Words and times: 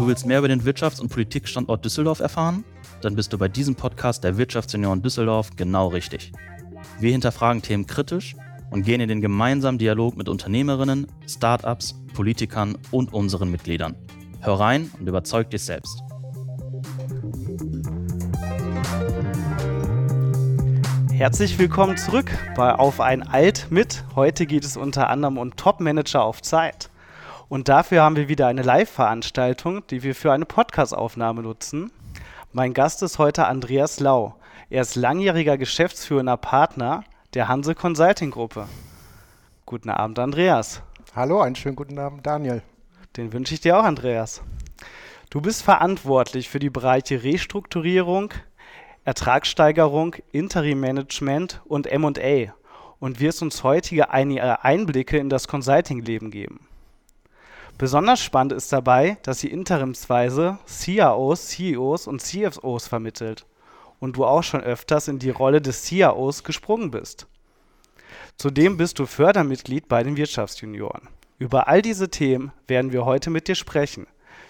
Du 0.00 0.06
willst 0.06 0.24
mehr 0.24 0.38
über 0.38 0.48
den 0.48 0.62
Wirtschafts- 0.62 0.98
und 0.98 1.10
Politikstandort 1.10 1.84
Düsseldorf 1.84 2.20
erfahren? 2.20 2.64
Dann 3.02 3.16
bist 3.16 3.34
du 3.34 3.36
bei 3.36 3.48
diesem 3.48 3.74
Podcast 3.74 4.24
der 4.24 4.38
Wirtschaftsunion 4.38 5.02
Düsseldorf 5.02 5.50
genau 5.56 5.88
richtig. 5.88 6.32
Wir 6.98 7.12
hinterfragen 7.12 7.60
Themen 7.60 7.86
kritisch 7.86 8.34
und 8.70 8.82
gehen 8.82 9.02
in 9.02 9.10
den 9.10 9.20
gemeinsamen 9.20 9.76
Dialog 9.76 10.16
mit 10.16 10.30
Unternehmerinnen, 10.30 11.06
Startups, 11.28 12.00
Politikern 12.14 12.78
und 12.90 13.12
unseren 13.12 13.50
Mitgliedern. 13.50 13.94
Hör 14.40 14.54
rein 14.54 14.90
und 14.98 15.06
überzeug 15.06 15.50
dich 15.50 15.64
selbst. 15.64 16.02
Herzlich 21.12 21.58
willkommen 21.58 21.98
zurück 21.98 22.30
bei 22.56 22.74
Auf 22.74 23.00
ein 23.00 23.22
Alt 23.22 23.66
mit. 23.68 24.02
Heute 24.16 24.46
geht 24.46 24.64
es 24.64 24.78
unter 24.78 25.10
anderem 25.10 25.36
um 25.36 25.54
Top-Manager 25.56 26.24
auf 26.24 26.40
Zeit. 26.40 26.89
Und 27.50 27.68
dafür 27.68 28.02
haben 28.02 28.14
wir 28.14 28.28
wieder 28.28 28.46
eine 28.46 28.62
Live-Veranstaltung, 28.62 29.84
die 29.88 30.04
wir 30.04 30.14
für 30.14 30.32
eine 30.32 30.44
Podcast-Aufnahme 30.44 31.42
nutzen. 31.42 31.90
Mein 32.52 32.74
Gast 32.74 33.02
ist 33.02 33.18
heute 33.18 33.48
Andreas 33.48 33.98
Lau. 33.98 34.36
Er 34.70 34.82
ist 34.82 34.94
langjähriger 34.94 35.58
geschäftsführender 35.58 36.36
Partner 36.36 37.02
der 37.34 37.48
Hanse 37.48 37.74
Consulting 37.74 38.30
Gruppe. 38.30 38.68
Guten 39.66 39.90
Abend, 39.90 40.20
Andreas. 40.20 40.80
Hallo, 41.16 41.40
einen 41.40 41.56
schönen 41.56 41.74
guten 41.74 41.98
Abend, 41.98 42.24
Daniel. 42.24 42.62
Den 43.16 43.32
wünsche 43.32 43.54
ich 43.54 43.60
dir 43.60 43.76
auch, 43.76 43.84
Andreas. 43.84 44.42
Du 45.28 45.40
bist 45.40 45.64
verantwortlich 45.64 46.48
für 46.48 46.60
die 46.60 46.70
Bereiche 46.70 47.24
Restrukturierung, 47.24 48.32
Ertragssteigerung, 49.02 50.14
Interim-Management 50.30 51.62
und 51.64 51.88
M&A 51.88 52.54
und 53.00 53.18
wirst 53.18 53.42
uns 53.42 53.64
heutige 53.64 54.10
einige 54.10 54.62
Einblicke 54.62 55.18
in 55.18 55.28
das 55.28 55.48
Consulting-Leben 55.48 56.30
geben. 56.30 56.69
Besonders 57.80 58.22
spannend 58.22 58.52
ist 58.52 58.74
dabei, 58.74 59.16
dass 59.22 59.40
sie 59.40 59.48
interimsweise 59.48 60.58
CIOs, 60.66 61.48
CEOs 61.48 62.08
und 62.08 62.20
CFOs 62.20 62.86
vermittelt 62.86 63.46
und 64.00 64.18
du 64.18 64.26
auch 64.26 64.42
schon 64.42 64.60
öfters 64.60 65.08
in 65.08 65.18
die 65.18 65.30
Rolle 65.30 65.62
des 65.62 65.84
CIOs 65.84 66.44
gesprungen 66.44 66.90
bist. 66.90 67.26
Zudem 68.36 68.76
bist 68.76 68.98
du 68.98 69.06
Fördermitglied 69.06 69.88
bei 69.88 70.02
den 70.02 70.18
Wirtschaftsjunioren. 70.18 71.08
Über 71.38 71.68
all 71.68 71.80
diese 71.80 72.10
Themen 72.10 72.52
werden 72.66 72.92
wir 72.92 73.06
heute 73.06 73.30
mit 73.30 73.48
dir 73.48 73.54
sprechen. 73.54 74.06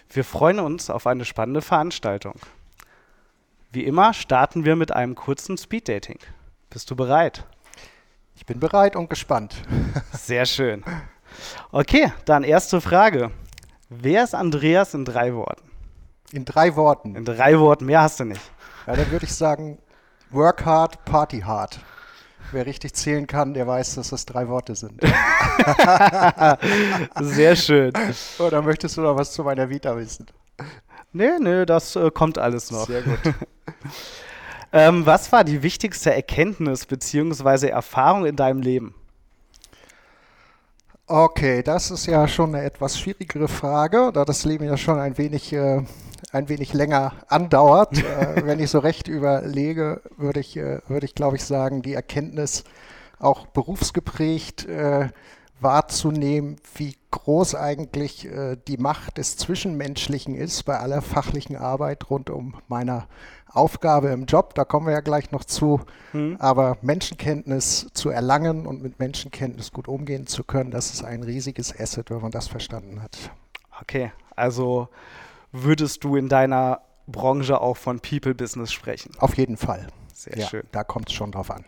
Wir 0.08 0.24
freuen 0.24 0.58
uns 0.58 0.90
auf 0.90 1.06
eine 1.06 1.24
spannende 1.24 1.62
Veranstaltung. 1.62 2.34
Wie 3.70 3.84
immer 3.84 4.12
starten 4.12 4.64
wir 4.64 4.74
mit 4.74 4.90
einem 4.90 5.14
kurzen 5.14 5.56
Speeddating. 5.56 6.18
Bist 6.68 6.90
du 6.90 6.96
bereit? 6.96 7.46
Ich 8.34 8.44
bin 8.44 8.58
bereit 8.58 8.96
und 8.96 9.08
gespannt. 9.08 9.54
Sehr 10.14 10.46
schön. 10.46 10.82
Okay, 11.72 12.12
dann 12.24 12.44
erste 12.44 12.80
Frage. 12.80 13.30
Wer 13.88 14.24
ist 14.24 14.34
Andreas 14.34 14.94
in 14.94 15.04
drei 15.04 15.34
Worten? 15.34 15.68
In 16.32 16.44
drei 16.44 16.76
Worten. 16.76 17.16
In 17.16 17.24
drei 17.24 17.58
Worten, 17.58 17.86
mehr 17.86 18.02
hast 18.02 18.20
du 18.20 18.24
nicht. 18.24 18.42
Ja, 18.86 18.94
dann 18.94 19.10
würde 19.10 19.26
ich 19.26 19.34
sagen, 19.34 19.78
work 20.30 20.64
hard, 20.64 21.04
party 21.04 21.40
hard. 21.40 21.80
Wer 22.52 22.66
richtig 22.66 22.94
zählen 22.94 23.26
kann, 23.26 23.54
der 23.54 23.66
weiß, 23.66 23.96
dass 23.96 24.10
das 24.10 24.26
drei 24.26 24.48
Worte 24.48 24.74
sind. 24.74 25.00
Sehr 27.20 27.54
schön. 27.54 27.92
Oder 28.38 28.62
möchtest 28.62 28.96
du 28.96 29.02
noch 29.02 29.16
was 29.16 29.32
zu 29.32 29.44
meiner 29.44 29.68
Vita 29.68 29.96
wissen? 29.96 30.26
Nee, 31.12 31.38
nee, 31.40 31.64
das 31.64 31.96
äh, 31.96 32.10
kommt 32.10 32.38
alles 32.38 32.70
noch. 32.70 32.86
Sehr 32.86 33.02
gut. 33.02 33.18
ähm, 34.72 35.06
was 35.06 35.30
war 35.32 35.44
die 35.44 35.62
wichtigste 35.62 36.14
Erkenntnis 36.14 36.86
bzw. 36.86 37.68
Erfahrung 37.68 38.26
in 38.26 38.36
deinem 38.36 38.62
Leben? 38.62 38.94
Okay, 41.12 41.64
das 41.64 41.90
ist 41.90 42.06
ja 42.06 42.28
schon 42.28 42.54
eine 42.54 42.64
etwas 42.64 42.96
schwierigere 42.96 43.48
Frage, 43.48 44.12
da 44.14 44.24
das 44.24 44.44
Leben 44.44 44.62
ja 44.62 44.76
schon 44.76 45.00
ein 45.00 45.18
wenig, 45.18 45.52
äh, 45.52 45.82
ein 46.30 46.48
wenig 46.48 46.72
länger 46.72 47.14
andauert. 47.26 47.98
äh, 48.04 48.46
wenn 48.46 48.60
ich 48.60 48.70
so 48.70 48.78
recht 48.78 49.08
überlege, 49.08 50.02
würde 50.16 50.38
ich, 50.38 50.56
äh, 50.56 50.78
würde 50.86 51.06
ich 51.06 51.16
glaube 51.16 51.34
ich 51.34 51.44
sagen, 51.44 51.82
die 51.82 51.94
Erkenntnis 51.94 52.62
auch 53.18 53.48
berufsgeprägt 53.48 54.68
äh, 54.68 55.08
wahrzunehmen, 55.60 56.56
wie 56.74 56.96
groß 57.10 57.54
eigentlich 57.54 58.26
äh, 58.26 58.56
die 58.68 58.76
Macht 58.76 59.18
des 59.18 59.36
Zwischenmenschlichen 59.36 60.34
ist 60.34 60.64
bei 60.64 60.78
aller 60.78 61.02
fachlichen 61.02 61.56
Arbeit 61.56 62.10
rund 62.10 62.30
um 62.30 62.54
meiner 62.68 63.06
Aufgabe 63.52 64.08
im 64.08 64.26
Job, 64.26 64.54
da 64.54 64.64
kommen 64.64 64.86
wir 64.86 64.92
ja 64.92 65.00
gleich 65.00 65.32
noch 65.32 65.44
zu, 65.44 65.80
mhm. 66.12 66.36
aber 66.38 66.78
Menschenkenntnis 66.82 67.88
zu 67.92 68.10
erlangen 68.10 68.66
und 68.66 68.82
mit 68.82 68.98
Menschenkenntnis 68.98 69.72
gut 69.72 69.88
umgehen 69.88 70.26
zu 70.26 70.44
können, 70.44 70.70
das 70.70 70.92
ist 70.92 71.04
ein 71.04 71.22
riesiges 71.22 71.78
Asset, 71.78 72.10
wenn 72.10 72.20
man 72.20 72.30
das 72.30 72.46
verstanden 72.46 73.02
hat. 73.02 73.32
Okay, 73.80 74.12
also 74.36 74.88
würdest 75.52 76.04
du 76.04 76.16
in 76.16 76.28
deiner 76.28 76.82
Branche 77.06 77.60
auch 77.60 77.76
von 77.76 77.98
People 78.00 78.34
Business 78.34 78.72
sprechen? 78.72 79.12
Auf 79.18 79.36
jeden 79.36 79.56
Fall. 79.56 79.88
Sehr 80.14 80.38
ja, 80.38 80.46
schön. 80.46 80.62
Da 80.70 80.84
kommt 80.84 81.08
es 81.08 81.14
schon 81.14 81.32
drauf 81.32 81.50
an. 81.50 81.64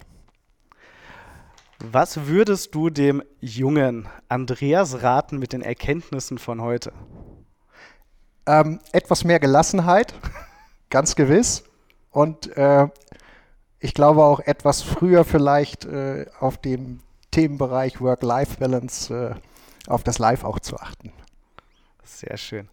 Was 1.85 2.29
würdest 2.29 2.77
du 2.77 2.91
dem 2.91 3.25
jungen 3.41 4.09
Andreas 4.29 5.03
raten 5.03 5.41
mit 5.41 5.53
den 5.53 5.63
Erkenntnissen 5.63 6.39
von 6.39 6.63
heute? 6.63 6.93
Ähm, 8.47 8.79
etwas 8.93 9.25
mehr 9.25 9.41
Gelassenheit, 9.41 10.15
ganz 10.91 11.17
gewiss. 11.17 11.65
Und 12.13 12.57
äh, 12.57 12.87
ich 13.81 13.95
glaube 13.95 14.23
auch 14.23 14.39
etwas 14.39 14.83
früher 14.83 15.25
vielleicht 15.25 15.85
äh, 15.85 16.27
auf 16.39 16.57
dem 16.57 17.01
Themenbereich 17.33 18.01
Work-Life-Balance 18.01 19.35
äh, 19.35 19.91
auf 19.91 20.05
das 20.05 20.21
Life 20.21 20.47
auch 20.47 20.61
zu 20.61 20.79
achten. 20.79 21.13
Sehr 22.05 22.37
schön. 22.37 22.69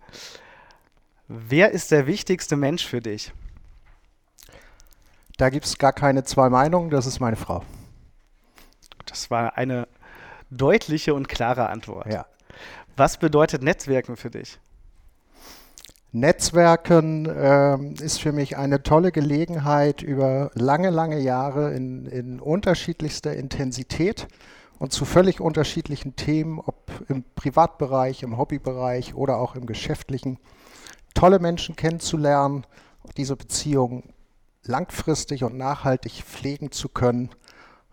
Wer 1.27 1.71
ist 1.71 1.89
der 1.89 2.05
wichtigste 2.05 2.55
Mensch 2.55 2.85
für 2.85 3.01
dich? 3.01 3.33
Da 5.37 5.49
gibt 5.49 5.65
es 5.65 5.79
gar 5.79 5.93
keine 5.93 6.23
zwei 6.25 6.49
Meinungen, 6.49 6.91
das 6.91 7.07
ist 7.07 7.19
meine 7.19 7.37
Frau. 7.37 7.63
Das 9.09 9.31
war 9.31 9.57
eine 9.57 9.87
deutliche 10.49 11.13
und 11.13 11.27
klare 11.27 11.69
Antwort. 11.69 12.11
Ja. 12.11 12.25
Was 12.95 13.17
bedeutet 13.17 13.63
Netzwerken 13.63 14.17
für 14.17 14.29
dich? 14.29 14.59
Netzwerken 16.11 17.27
äh, 17.27 18.03
ist 18.03 18.19
für 18.19 18.31
mich 18.31 18.57
eine 18.57 18.81
tolle 18.81 19.11
Gelegenheit, 19.11 20.01
über 20.01 20.49
lange, 20.55 20.89
lange 20.89 21.19
Jahre 21.19 21.73
in, 21.73 22.07
in 22.07 22.39
unterschiedlichster 22.39 23.35
Intensität 23.35 24.27
und 24.79 24.91
zu 24.91 25.05
völlig 25.05 25.39
unterschiedlichen 25.39 26.15
Themen, 26.15 26.59
ob 26.59 26.89
im 27.09 27.23
Privatbereich, 27.35 28.23
im 28.23 28.37
Hobbybereich 28.37 29.13
oder 29.13 29.37
auch 29.37 29.55
im 29.55 29.67
geschäftlichen, 29.67 30.39
tolle 31.13 31.37
Menschen 31.37 31.75
kennenzulernen, 31.75 32.65
diese 33.15 33.35
Beziehung 33.35 34.13
langfristig 34.63 35.43
und 35.43 35.57
nachhaltig 35.57 36.23
pflegen 36.23 36.71
zu 36.71 36.89
können. 36.89 37.29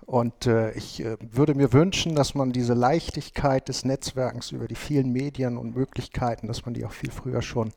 Und 0.06 0.46
äh, 0.46 0.70
ich 0.72 1.04
äh, 1.04 1.16
würde 1.20 1.54
mir 1.54 1.72
wünschen, 1.72 2.14
dass 2.14 2.36
man 2.36 2.52
diese 2.52 2.74
Leichtigkeit 2.74 3.68
des 3.68 3.84
Netzwerkens 3.84 4.52
über 4.52 4.68
die 4.68 4.76
vielen 4.76 5.12
Medien 5.12 5.58
und 5.58 5.74
Möglichkeiten, 5.74 6.46
dass 6.46 6.64
man 6.64 6.74
die 6.74 6.84
auch 6.84 6.92
viel 6.92 7.10
früher 7.10 7.42
schon 7.42 7.72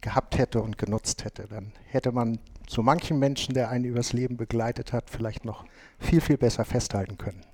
gehabt 0.00 0.36
hätte 0.36 0.60
und 0.60 0.78
genutzt 0.78 1.24
hätte. 1.24 1.46
Dann 1.48 1.72
hätte 1.86 2.10
man 2.10 2.40
zu 2.66 2.82
manchen 2.82 3.20
Menschen, 3.20 3.54
der 3.54 3.70
einen 3.70 3.84
übers 3.84 4.12
Leben 4.12 4.36
begleitet 4.36 4.92
hat, 4.92 5.10
vielleicht 5.10 5.44
noch 5.44 5.64
viel, 6.00 6.20
viel 6.20 6.36
besser 6.36 6.64
festhalten 6.64 7.18
können. 7.18 7.44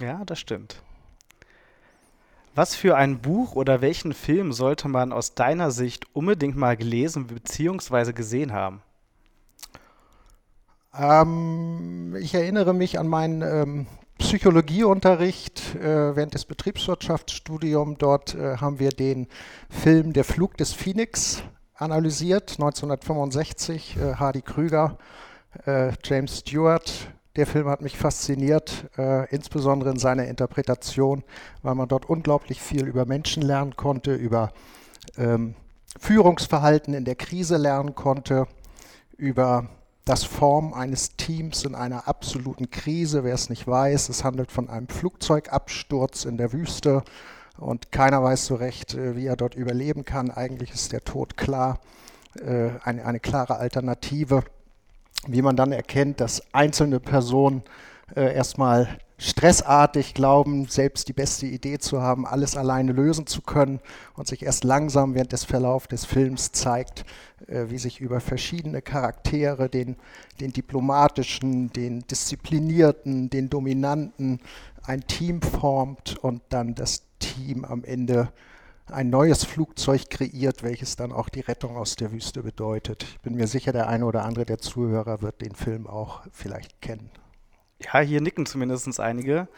Ja, 0.00 0.24
das 0.24 0.38
stimmt. 0.38 0.82
Was 2.54 2.74
für 2.74 2.96
ein 2.96 3.20
Buch 3.20 3.54
oder 3.54 3.80
welchen 3.80 4.12
Film 4.12 4.52
sollte 4.52 4.88
man 4.88 5.12
aus 5.12 5.34
deiner 5.34 5.70
Sicht 5.72 6.06
unbedingt 6.14 6.56
mal 6.56 6.76
gelesen 6.76 7.26
bzw. 7.26 8.12
gesehen 8.12 8.52
haben? 8.52 8.82
Ähm, 10.98 12.16
ich 12.20 12.34
erinnere 12.34 12.72
mich 12.72 12.98
an 12.98 13.08
meinen 13.08 13.42
ähm, 13.42 13.86
Psychologieunterricht 14.18 15.74
äh, 15.76 16.16
während 16.16 16.34
des 16.34 16.46
Betriebswirtschaftsstudiums. 16.46 17.98
Dort 17.98 18.34
äh, 18.34 18.56
haben 18.56 18.78
wir 18.78 18.90
den 18.90 19.28
Film 19.68 20.12
Der 20.12 20.24
Flug 20.24 20.56
des 20.56 20.72
Phoenix 20.72 21.42
analysiert, 21.74 22.52
1965, 22.52 23.96
äh, 23.96 24.14
Hardy 24.14 24.40
Krüger, 24.40 24.96
äh, 25.66 25.92
James 26.02 26.38
Stewart. 26.38 27.10
Der 27.36 27.46
Film 27.46 27.68
hat 27.68 27.82
mich 27.82 27.98
fasziniert, 27.98 28.86
äh, 28.96 29.28
insbesondere 29.28 29.90
in 29.90 29.98
seiner 29.98 30.24
Interpretation, 30.26 31.22
weil 31.62 31.74
man 31.74 31.88
dort 31.88 32.08
unglaublich 32.08 32.62
viel 32.62 32.86
über 32.86 33.04
Menschen 33.04 33.42
lernen 33.42 33.76
konnte, 33.76 34.14
über 34.14 34.52
ähm, 35.18 35.54
Führungsverhalten 35.98 36.94
in 36.94 37.04
der 37.04 37.16
Krise 37.16 37.58
lernen 37.58 37.94
konnte, 37.94 38.46
über 39.18 39.68
das 40.06 40.22
Form 40.22 40.72
eines 40.72 41.16
Teams 41.16 41.64
in 41.64 41.74
einer 41.74 42.08
absoluten 42.08 42.70
Krise. 42.70 43.24
Wer 43.24 43.34
es 43.34 43.50
nicht 43.50 43.66
weiß, 43.66 44.08
es 44.08 44.24
handelt 44.24 44.52
von 44.52 44.70
einem 44.70 44.88
Flugzeugabsturz 44.88 46.24
in 46.24 46.38
der 46.38 46.52
Wüste 46.52 47.02
und 47.58 47.90
keiner 47.90 48.22
weiß 48.22 48.46
so 48.46 48.54
recht, 48.54 48.94
äh, 48.94 49.16
wie 49.16 49.26
er 49.26 49.36
dort 49.36 49.56
überleben 49.56 50.04
kann. 50.04 50.30
Eigentlich 50.30 50.70
ist 50.70 50.92
der 50.92 51.02
Tod 51.02 51.36
klar, 51.36 51.80
äh, 52.36 52.70
eine, 52.84 53.04
eine 53.04 53.20
klare 53.20 53.56
Alternative. 53.56 54.44
Wie 55.26 55.42
man 55.42 55.56
dann 55.56 55.72
erkennt, 55.72 56.20
dass 56.20 56.42
einzelne 56.54 57.00
Personen 57.00 57.64
äh, 58.14 58.32
erstmal 58.32 58.98
stressartig 59.18 60.12
glauben, 60.12 60.66
selbst 60.66 61.08
die 61.08 61.14
beste 61.14 61.46
Idee 61.46 61.78
zu 61.78 62.02
haben, 62.02 62.26
alles 62.26 62.56
alleine 62.56 62.92
lösen 62.92 63.26
zu 63.26 63.40
können 63.40 63.80
und 64.14 64.26
sich 64.26 64.42
erst 64.42 64.64
langsam 64.64 65.14
während 65.14 65.32
des 65.32 65.44
Verlaufs 65.44 65.88
des 65.88 66.04
Films 66.04 66.52
zeigt, 66.52 67.04
äh, 67.46 67.66
wie 67.68 67.78
sich 67.78 68.00
über 68.00 68.20
verschiedene 68.20 68.82
Charaktere, 68.82 69.70
den, 69.70 69.96
den 70.40 70.52
diplomatischen, 70.52 71.72
den 71.72 72.00
disziplinierten, 72.06 73.30
den 73.30 73.48
dominanten, 73.48 74.40
ein 74.84 75.06
Team 75.06 75.40
formt 75.40 76.18
und 76.18 76.42
dann 76.50 76.74
das 76.74 77.02
Team 77.18 77.64
am 77.64 77.84
Ende 77.84 78.30
ein 78.86 79.10
neues 79.10 79.44
Flugzeug 79.44 80.10
kreiert, 80.10 80.62
welches 80.62 80.94
dann 80.94 81.10
auch 81.10 81.28
die 81.28 81.40
Rettung 81.40 81.76
aus 81.76 81.96
der 81.96 82.12
Wüste 82.12 82.42
bedeutet. 82.42 83.02
Ich 83.02 83.20
bin 83.20 83.34
mir 83.34 83.48
sicher, 83.48 83.72
der 83.72 83.88
eine 83.88 84.04
oder 84.04 84.24
andere 84.24 84.44
der 84.44 84.58
Zuhörer 84.58 85.22
wird 85.22 85.40
den 85.40 85.54
Film 85.54 85.86
auch 85.86 86.20
vielleicht 86.30 86.80
kennen. 86.80 87.10
Ja, 87.78 88.00
hier 88.00 88.22
nicken 88.22 88.46
zumindest 88.46 88.98
einige. 89.00 89.48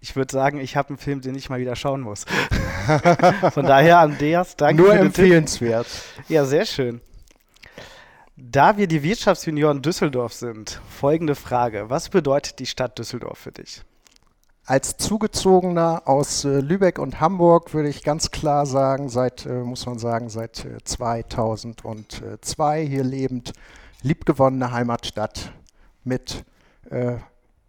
Ich 0.00 0.14
würde 0.14 0.32
sagen, 0.32 0.60
ich 0.60 0.76
habe 0.76 0.90
einen 0.90 0.98
Film, 0.98 1.22
den 1.22 1.34
ich 1.34 1.48
mal 1.48 1.58
wieder 1.58 1.74
schauen 1.74 2.02
muss. 2.02 2.26
Von 3.52 3.64
daher, 3.64 4.00
Andreas, 4.00 4.56
danke. 4.56 4.82
Nur 4.82 4.94
empfehlenswert. 4.94 5.86
Ja, 6.28 6.44
sehr 6.44 6.66
schön. 6.66 7.00
Da 8.36 8.76
wir 8.76 8.88
die 8.88 9.02
Wirtschaftsjunioren 9.02 9.80
Düsseldorf 9.80 10.34
sind, 10.34 10.82
folgende 10.88 11.34
Frage. 11.34 11.88
Was 11.88 12.10
bedeutet 12.10 12.58
die 12.58 12.66
Stadt 12.66 12.98
Düsseldorf 12.98 13.38
für 13.38 13.52
dich? 13.52 13.82
Als 14.64 14.96
Zugezogener 14.96 16.02
aus 16.06 16.44
äh, 16.44 16.60
Lübeck 16.60 16.98
und 16.98 17.20
Hamburg 17.20 17.74
würde 17.74 17.88
ich 17.88 18.04
ganz 18.04 18.30
klar 18.30 18.66
sagen, 18.66 19.08
seit, 19.08 19.46
äh, 19.46 19.54
muss 19.54 19.86
man 19.86 19.98
sagen, 19.98 20.28
seit 20.28 20.64
äh, 20.64 20.78
2002 20.84 22.86
hier 22.86 23.02
lebend, 23.02 23.52
liebgewonnene 24.02 24.72
Heimatstadt 24.72 25.52
mit 26.04 26.44
äh, 26.90 27.16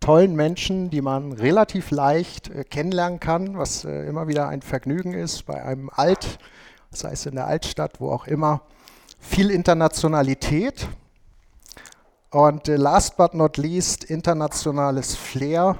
tollen 0.03 0.35
Menschen, 0.35 0.89
die 0.89 1.01
man 1.01 1.31
relativ 1.31 1.91
leicht 1.91 2.49
äh, 2.49 2.63
kennenlernen 2.63 3.19
kann, 3.19 3.57
was 3.57 3.85
äh, 3.85 4.05
immer 4.05 4.27
wieder 4.27 4.47
ein 4.47 4.61
Vergnügen 4.61 5.13
ist 5.13 5.45
bei 5.45 5.63
einem 5.63 5.89
Alt, 5.89 6.39
sei 6.91 7.11
es 7.11 7.25
in 7.25 7.35
der 7.35 7.47
Altstadt, 7.47 7.99
wo 7.99 8.11
auch 8.11 8.27
immer. 8.27 8.61
Viel 9.19 9.49
Internationalität 9.49 10.87
und 12.31 12.67
last 12.67 13.15
but 13.15 13.33
not 13.33 13.57
least 13.57 14.03
internationales 14.03 15.15
Flair 15.15 15.77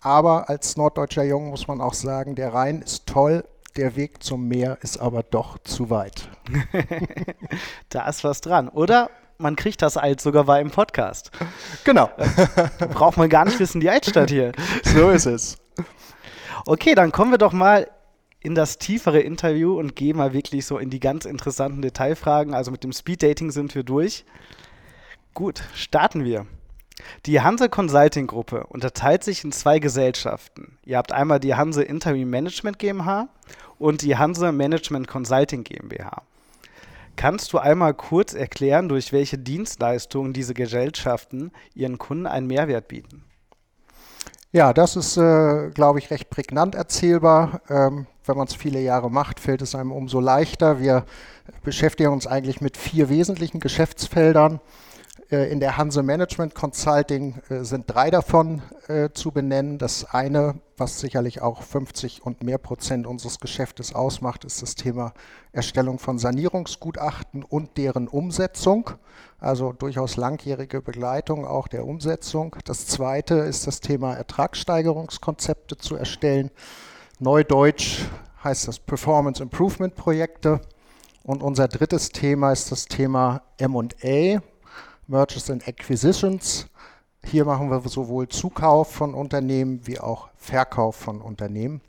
aber 0.00 0.48
als 0.48 0.76
norddeutscher 0.76 1.24
Jung 1.24 1.50
muss 1.50 1.66
man 1.66 1.80
auch 1.80 1.94
sagen, 1.94 2.34
der 2.34 2.54
Rhein 2.54 2.82
ist 2.82 3.06
toll, 3.06 3.44
der 3.76 3.96
Weg 3.96 4.22
zum 4.22 4.46
Meer 4.46 4.78
ist 4.82 4.98
aber 4.98 5.22
doch 5.22 5.58
zu 5.58 5.90
weit. 5.90 6.28
da 7.88 8.08
ist 8.08 8.24
was 8.24 8.40
dran. 8.40 8.68
Oder 8.68 9.10
man 9.38 9.56
kriegt 9.56 9.82
das 9.82 9.96
Alt 9.96 10.20
sogar 10.20 10.44
bei 10.44 10.60
im 10.60 10.70
Podcast. 10.70 11.30
Genau. 11.84 12.10
Braucht 12.92 13.16
man 13.16 13.28
gar 13.28 13.44
nicht 13.44 13.58
wissen, 13.60 13.80
die 13.80 13.88
Altstadt 13.88 14.30
hier. 14.30 14.52
So 14.84 15.10
ist 15.10 15.26
es. 15.26 15.56
Okay, 16.66 16.94
dann 16.94 17.12
kommen 17.12 17.30
wir 17.30 17.38
doch 17.38 17.52
mal 17.52 17.88
in 18.40 18.54
das 18.54 18.78
tiefere 18.78 19.20
Interview 19.20 19.78
und 19.78 19.96
gehen 19.96 20.16
mal 20.16 20.32
wirklich 20.32 20.66
so 20.66 20.78
in 20.78 20.90
die 20.90 21.00
ganz 21.00 21.24
interessanten 21.24 21.82
Detailfragen. 21.82 22.54
Also 22.54 22.70
mit 22.70 22.84
dem 22.84 22.92
Speeddating 22.92 23.50
sind 23.50 23.74
wir 23.74 23.84
durch. 23.84 24.24
Gut, 25.34 25.62
starten 25.74 26.24
wir. 26.24 26.46
Die 27.26 27.40
Hanse 27.40 27.68
Consulting 27.68 28.26
Gruppe 28.26 28.66
unterteilt 28.66 29.22
sich 29.22 29.44
in 29.44 29.52
zwei 29.52 29.78
Gesellschaften. 29.78 30.78
Ihr 30.84 30.96
habt 30.96 31.12
einmal 31.12 31.38
die 31.38 31.54
Hanse 31.54 31.82
Interim 31.82 32.28
Management 32.28 32.78
GmbH 32.78 33.28
und 33.78 34.02
die 34.02 34.16
Hanse 34.16 34.50
Management 34.50 35.06
Consulting 35.06 35.62
GmbH. 35.62 36.22
Kannst 37.18 37.52
du 37.52 37.58
einmal 37.58 37.94
kurz 37.94 38.32
erklären, 38.32 38.88
durch 38.88 39.12
welche 39.12 39.38
Dienstleistungen 39.38 40.32
diese 40.32 40.54
Gesellschaften 40.54 41.50
ihren 41.74 41.98
Kunden 41.98 42.28
einen 42.28 42.46
Mehrwert 42.46 42.86
bieten? 42.86 43.24
Ja, 44.52 44.72
das 44.72 44.94
ist, 44.94 45.16
äh, 45.16 45.70
glaube 45.70 45.98
ich, 45.98 46.12
recht 46.12 46.30
prägnant 46.30 46.76
erzählbar. 46.76 47.60
Ähm, 47.68 48.06
wenn 48.24 48.36
man 48.36 48.46
es 48.46 48.54
viele 48.54 48.78
Jahre 48.78 49.10
macht, 49.10 49.40
fällt 49.40 49.62
es 49.62 49.74
einem 49.74 49.90
umso 49.90 50.20
leichter. 50.20 50.78
Wir 50.78 51.06
beschäftigen 51.64 52.12
uns 52.12 52.28
eigentlich 52.28 52.60
mit 52.60 52.76
vier 52.76 53.08
wesentlichen 53.08 53.58
Geschäftsfeldern. 53.58 54.60
Äh, 55.30 55.50
in 55.50 55.60
der 55.60 55.76
Hanse 55.76 56.02
Management 56.02 56.54
Consulting 56.54 57.40
äh, 57.50 57.62
sind 57.62 57.84
drei 57.86 58.10
davon 58.10 58.62
äh, 58.88 59.10
zu 59.10 59.30
benennen. 59.30 59.78
Das 59.78 60.04
eine, 60.06 60.60
was 60.76 61.00
sicherlich 61.00 61.42
auch 61.42 61.62
50 61.62 62.24
und 62.24 62.42
mehr 62.42 62.58
Prozent 62.58 63.06
unseres 63.06 63.38
Geschäftes 63.38 63.94
ausmacht, 63.94 64.44
ist 64.44 64.62
das 64.62 64.74
Thema 64.74 65.12
Erstellung 65.52 65.98
von 65.98 66.18
Sanierungsgutachten 66.18 67.42
und 67.42 67.76
deren 67.76 68.08
Umsetzung. 68.08 68.90
Also 69.38 69.72
durchaus 69.72 70.16
langjährige 70.16 70.80
Begleitung 70.80 71.46
auch 71.46 71.68
der 71.68 71.86
Umsetzung. 71.86 72.56
Das 72.64 72.86
zweite 72.86 73.34
ist 73.34 73.66
das 73.66 73.80
Thema 73.80 74.14
Ertragssteigerungskonzepte 74.14 75.76
zu 75.76 75.96
erstellen. 75.96 76.50
Neudeutsch 77.18 78.04
heißt 78.42 78.66
das 78.66 78.78
Performance 78.78 79.42
Improvement 79.42 79.94
Projekte. 79.94 80.60
Und 81.22 81.42
unser 81.42 81.68
drittes 81.68 82.08
Thema 82.08 82.52
ist 82.52 82.72
das 82.72 82.86
Thema 82.86 83.42
MA, 83.60 84.40
Mergers 85.08 85.50
and 85.50 85.66
Acquisitions. 85.66 86.66
Hier 87.24 87.46
machen 87.46 87.70
wir 87.70 87.80
sowohl 87.88 88.28
Zukauf 88.28 88.92
von 88.92 89.14
Unternehmen 89.14 89.86
wie 89.86 89.98
auch 89.98 90.28
Verkauf 90.36 90.96
von 90.96 91.22
Unternehmen. 91.22 91.80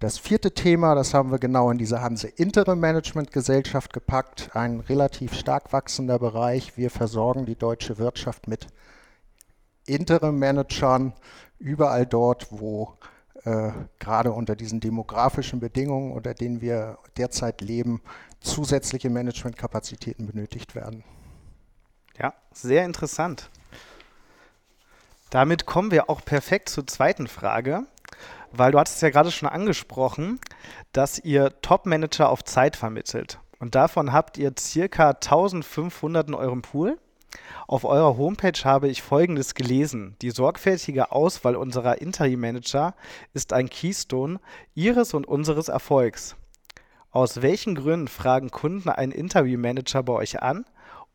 Das 0.00 0.18
vierte 0.18 0.52
Thema, 0.52 0.94
das 0.94 1.12
haben 1.12 1.30
wir 1.30 1.38
genau 1.38 1.70
in 1.70 1.76
diese 1.76 2.00
Hanse 2.00 2.28
Interim 2.28 2.80
Management 2.80 3.30
Gesellschaft 3.30 3.92
gepackt, 3.92 4.50
ein 4.54 4.80
relativ 4.80 5.34
stark 5.34 5.74
wachsender 5.74 6.18
Bereich. 6.18 6.78
Wir 6.78 6.90
versorgen 6.90 7.44
die 7.44 7.56
deutsche 7.56 7.98
Wirtschaft 7.98 8.48
mit 8.48 8.68
Interim 9.84 10.38
Managern 10.38 11.12
überall 11.58 12.06
dort, 12.06 12.48
wo 12.50 12.94
äh, 13.44 13.70
gerade 13.98 14.32
unter 14.32 14.56
diesen 14.56 14.80
demografischen 14.80 15.60
Bedingungen, 15.60 16.12
unter 16.12 16.32
denen 16.32 16.62
wir 16.62 16.96
derzeit 17.18 17.60
leben, 17.60 18.00
zusätzliche 18.40 19.10
Managementkapazitäten 19.10 20.26
benötigt 20.26 20.74
werden. 20.74 21.04
Ja, 22.18 22.32
sehr 22.52 22.84
interessant. 22.84 23.50
Damit 25.30 25.66
kommen 25.66 25.90
wir 25.90 26.08
auch 26.08 26.24
perfekt 26.24 26.68
zur 26.68 26.86
zweiten 26.86 27.26
Frage, 27.26 27.82
weil 28.52 28.72
du 28.72 28.78
hattest 28.78 29.02
ja 29.02 29.10
gerade 29.10 29.32
schon 29.32 29.48
angesprochen, 29.48 30.40
dass 30.92 31.18
ihr 31.18 31.60
Top-Manager 31.60 32.30
auf 32.30 32.44
Zeit 32.44 32.76
vermittelt. 32.76 33.38
Und 33.58 33.74
davon 33.74 34.12
habt 34.12 34.38
ihr 34.38 34.52
circa 34.58 35.10
1500 35.10 36.28
in 36.28 36.34
eurem 36.34 36.62
Pool. 36.62 36.98
Auf 37.66 37.84
eurer 37.84 38.16
Homepage 38.16 38.64
habe 38.64 38.88
ich 38.88 39.02
Folgendes 39.02 39.54
gelesen. 39.54 40.16
Die 40.22 40.30
sorgfältige 40.30 41.10
Auswahl 41.10 41.56
unserer 41.56 42.00
Interim-Manager 42.00 42.94
ist 43.34 43.52
ein 43.52 43.68
Keystone 43.68 44.40
Ihres 44.74 45.12
und 45.12 45.26
unseres 45.26 45.68
Erfolgs. 45.68 46.36
Aus 47.10 47.42
welchen 47.42 47.74
Gründen 47.74 48.08
fragen 48.08 48.50
Kunden 48.50 48.88
einen 48.88 49.12
Interview-Manager 49.12 50.02
bei 50.02 50.12
euch 50.12 50.42
an 50.42 50.64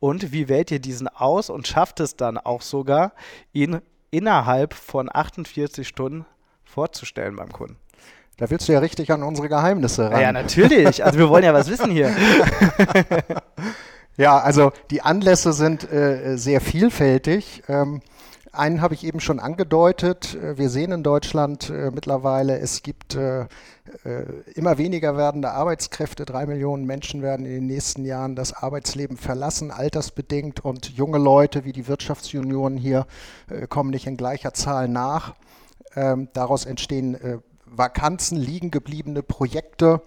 und 0.02 0.32
wie 0.32 0.50
wählt 0.50 0.72
ihr 0.72 0.80
diesen 0.80 1.08
aus 1.08 1.52
und 1.52 1.68
schafft 1.68 2.00
es 2.00 2.16
dann 2.16 2.40
auch 2.40 2.64
sogar, 2.64 3.14
ihn 3.54 3.82
innerhalb 4.10 4.74
von 4.74 5.10
48 5.14 5.88
Stunden 5.88 6.26
vorzustellen 6.66 7.36
beim 7.36 7.52
Kunden? 7.52 7.78
Da 8.38 8.50
willst 8.50 8.68
du 8.68 8.74
ja 8.74 8.80
richtig 8.80 9.12
an 9.12 9.22
unsere 9.22 9.48
Geheimnisse 9.48 10.10
ran. 10.10 10.20
Ja, 10.20 10.32
natürlich. 10.32 11.06
Also 11.06 11.20
wir 11.20 11.30
wollen 11.30 11.44
ja 11.44 11.54
was 11.54 11.70
wissen 11.70 11.92
hier. 11.92 12.12
ja, 14.18 14.40
also 14.40 14.72
die 14.90 15.04
Anlässe 15.04 15.54
sind 15.54 15.90
äh, 15.92 16.36
sehr 16.36 16.62
vielfältig. 16.62 17.62
Ähm, 17.68 18.02
einen 18.52 18.82
habe 18.82 18.96
ich 18.96 19.04
eben 19.04 19.20
schon 19.20 19.40
angedeutet. 19.40 20.34
Äh, 20.34 20.58
wir 20.58 20.72
sehen 20.72 20.92
in 20.92 21.04
Deutschland 21.04 21.70
äh, 21.70 21.92
mittlerweile, 21.92 22.58
es 22.58 22.82
gibt 22.82 23.14
äh, 23.14 23.42
äh, 23.42 23.46
immer 24.56 24.78
weniger 24.78 25.18
werdende 25.18 25.52
Arbeitskräfte. 25.52 26.26
Drei 26.26 26.46
Millionen 26.46 26.86
Menschen 26.86 27.22
werden 27.22 27.46
in 27.46 27.52
den 27.52 27.68
nächsten 27.68 28.06
Jahren 28.06 28.36
das 28.36 28.54
Arbeitsleben 28.54 29.18
verlassen, 29.18 29.72
altersbedingt. 29.72 30.64
Und 30.64 30.90
junge 30.90 31.18
Leute 31.18 31.66
wie 31.66 31.74
die 31.74 31.88
Wirtschaftsjunioren 31.88 32.78
hier 32.78 33.06
äh, 33.50 33.68
kommen 33.68 33.90
nicht 33.90 34.08
in 34.08 34.18
gleicher 34.18 34.54
Zahl 34.54 34.88
nach. 34.88 35.36
Ähm, 35.96 36.30
daraus 36.34 36.66
entstehen 36.66 37.16
äh, 37.16 37.40
Vakanzen, 37.66 38.38
liegen 38.38 38.72
gebliebene 38.72 39.24
Projekte. 39.24 40.02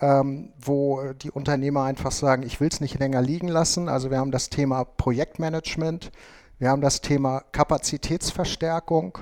Ähm, 0.00 0.52
wo 0.60 1.02
die 1.12 1.32
Unternehmer 1.32 1.82
einfach 1.82 2.12
sagen, 2.12 2.44
ich 2.44 2.60
will 2.60 2.68
es 2.68 2.80
nicht 2.80 3.00
länger 3.00 3.20
liegen 3.20 3.48
lassen. 3.48 3.88
Also 3.88 4.12
wir 4.12 4.18
haben 4.18 4.30
das 4.30 4.48
Thema 4.48 4.84
Projektmanagement, 4.84 6.12
wir 6.60 6.70
haben 6.70 6.82
das 6.82 7.00
Thema 7.00 7.42
Kapazitätsverstärkung, 7.50 9.18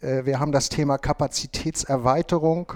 äh, 0.00 0.24
wir 0.24 0.40
haben 0.40 0.52
das 0.52 0.70
Thema 0.70 0.96
Kapazitätserweiterung 0.96 2.72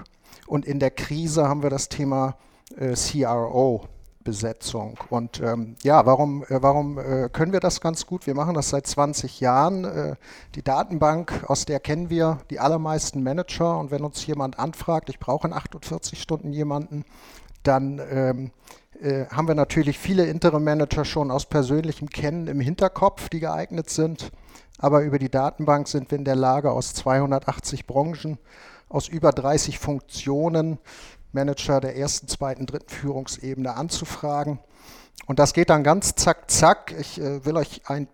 und 0.47 0.65
in 0.65 0.79
der 0.79 0.91
Krise 0.91 1.47
haben 1.47 1.63
wir 1.63 1.69
das 1.69 1.89
Thema 1.89 2.37
äh, 2.77 2.93
CRO. 2.93 3.85
Besetzung. 4.23 4.97
Und 5.09 5.41
ähm, 5.41 5.75
ja, 5.83 6.05
warum, 6.05 6.43
äh, 6.43 6.61
warum 6.61 6.97
äh, 6.97 7.29
können 7.29 7.53
wir 7.53 7.59
das 7.59 7.81
ganz 7.81 8.05
gut? 8.05 8.27
Wir 8.27 8.35
machen 8.35 8.53
das 8.53 8.69
seit 8.69 8.87
20 8.87 9.39
Jahren. 9.39 9.85
Äh, 9.85 10.15
die 10.55 10.63
Datenbank, 10.63 11.43
aus 11.47 11.65
der 11.65 11.79
kennen 11.79 12.09
wir 12.09 12.39
die 12.49 12.59
allermeisten 12.59 13.23
Manager. 13.23 13.77
Und 13.77 13.91
wenn 13.91 14.03
uns 14.03 14.25
jemand 14.25 14.59
anfragt, 14.59 15.09
ich 15.09 15.19
brauche 15.19 15.47
in 15.47 15.53
48 15.53 16.21
Stunden 16.21 16.53
jemanden, 16.53 17.03
dann 17.63 18.01
ähm, 18.11 18.51
äh, 19.01 19.25
haben 19.27 19.47
wir 19.47 19.55
natürlich 19.55 19.97
viele 19.97 20.25
Interim-Manager 20.25 21.05
schon 21.05 21.31
aus 21.31 21.45
persönlichem 21.45 22.09
Kennen 22.09 22.47
im 22.47 22.59
Hinterkopf, 22.59 23.29
die 23.29 23.39
geeignet 23.39 23.89
sind. 23.89 24.31
Aber 24.77 25.03
über 25.03 25.19
die 25.19 25.29
Datenbank 25.29 25.87
sind 25.87 26.11
wir 26.11 26.17
in 26.17 26.25
der 26.25 26.35
Lage, 26.35 26.71
aus 26.71 26.93
280 26.93 27.85
Branchen, 27.85 28.39
aus 28.91 29.07
über 29.07 29.31
30 29.31 29.79
Funktionen 29.79 30.77
Manager 31.31 31.79
der 31.79 31.95
ersten, 31.95 32.27
zweiten, 32.27 32.65
dritten 32.65 32.89
Führungsebene 32.89 33.75
anzufragen. 33.75 34.59
Und 35.27 35.39
das 35.39 35.53
geht 35.53 35.69
dann 35.69 35.83
ganz 35.83 36.15
zack, 36.15 36.51
zack. 36.51 36.93
Ich 36.99 37.19
äh, 37.19 37.45
will 37.45 37.55
euch 37.55 37.81
ein 37.85 38.07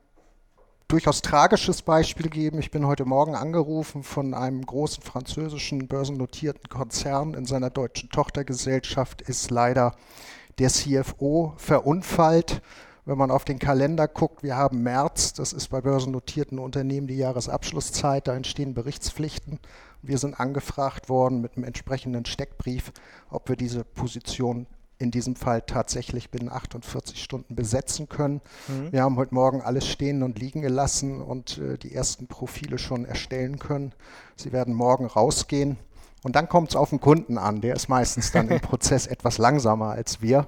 durchaus 0.88 1.22
tragisches 1.22 1.82
Beispiel 1.82 2.30
geben. 2.30 2.60
Ich 2.60 2.72
bin 2.72 2.86
heute 2.86 3.06
Morgen 3.06 3.36
angerufen 3.36 4.04
von 4.04 4.34
einem 4.34 4.66
großen 4.66 5.04
französischen 5.04 5.88
börsennotierten 5.88 6.70
Konzern. 6.70 7.34
In 7.34 7.46
seiner 7.46 7.70
deutschen 7.70 8.10
Tochtergesellschaft 8.10 9.22
ist 9.22 9.52
leider 9.52 9.96
der 10.60 10.70
CFO 10.70 11.54
verunfallt. 11.58 12.62
Wenn 13.06 13.18
man 13.18 13.32
auf 13.32 13.46
den 13.46 13.60
Kalender 13.60 14.08
guckt, 14.08 14.44
wir 14.44 14.58
haben 14.58 14.84
März, 14.84 15.34
das 15.34 15.54
ist 15.54 15.70
bei 15.70 15.82
börsennotierten 15.82 16.60
Unternehmen 16.60 17.08
die 17.08 17.18
Jahresabschlusszeit, 17.18 18.28
da 18.28 18.36
entstehen 18.36 18.74
Berichtspflichten. 18.74 19.60
Wir 20.02 20.18
sind 20.18 20.40
angefragt 20.40 21.10
worden 21.10 21.42
mit 21.42 21.56
einem 21.56 21.66
entsprechenden 21.66 22.26
Steckbrief, 22.26 22.92
ob 23.30 23.50
wir 23.50 23.56
diese 23.56 23.84
Position 23.84 24.68
in 25.00 25.12
diesem 25.12 25.36
Fall 25.36 25.62
tatsächlich 25.62 26.32
binnen 26.32 26.50
48 26.50 27.22
Stunden 27.22 27.56
besetzen 27.56 28.10
können. 28.10 28.42
Mhm. 28.68 28.92
Wir 28.92 29.04
haben 29.04 29.18
heute 29.18 29.34
Morgen 29.34 29.62
alles 29.62 29.88
stehen 29.88 30.24
und 30.24 30.40
liegen 30.40 30.62
gelassen 30.62 31.22
und 31.22 31.60
äh, 31.60 31.78
die 31.78 31.94
ersten 31.94 32.28
Profile 32.28 32.78
schon 32.78 33.06
erstellen 33.06 33.60
können. 33.60 33.94
Sie 34.36 34.52
werden 34.52 34.74
morgen 34.74 35.06
rausgehen. 35.06 35.78
Und 36.24 36.36
dann 36.36 36.50
kommt 36.50 36.70
es 36.70 36.76
auf 36.76 36.90
den 36.90 37.00
Kunden 37.00 37.38
an. 37.38 37.62
Der 37.62 37.76
ist 37.76 37.90
meistens 37.90 38.32
dann 38.32 38.50
im 38.50 38.60
Prozess 38.62 39.08
etwas 39.08 39.38
langsamer 39.38 39.92
als 39.92 40.22
wir. 40.22 40.48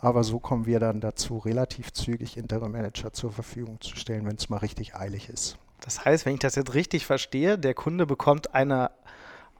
Aber 0.00 0.24
so 0.24 0.38
kommen 0.38 0.66
wir 0.66 0.80
dann 0.80 1.00
dazu, 1.00 1.38
relativ 1.38 1.92
zügig 1.92 2.36
Interim 2.36 2.72
Manager 2.72 3.12
zur 3.12 3.32
Verfügung 3.32 3.80
zu 3.80 3.96
stellen, 3.96 4.26
wenn 4.26 4.36
es 4.36 4.50
mal 4.50 4.58
richtig 4.58 4.96
eilig 4.96 5.28
ist. 5.28 5.56
Das 5.84 6.04
heißt, 6.04 6.24
wenn 6.24 6.34
ich 6.34 6.40
das 6.40 6.54
jetzt 6.54 6.72
richtig 6.74 7.04
verstehe, 7.04 7.58
der 7.58 7.74
Kunde 7.74 8.06
bekommt 8.06 8.54
eine 8.54 8.90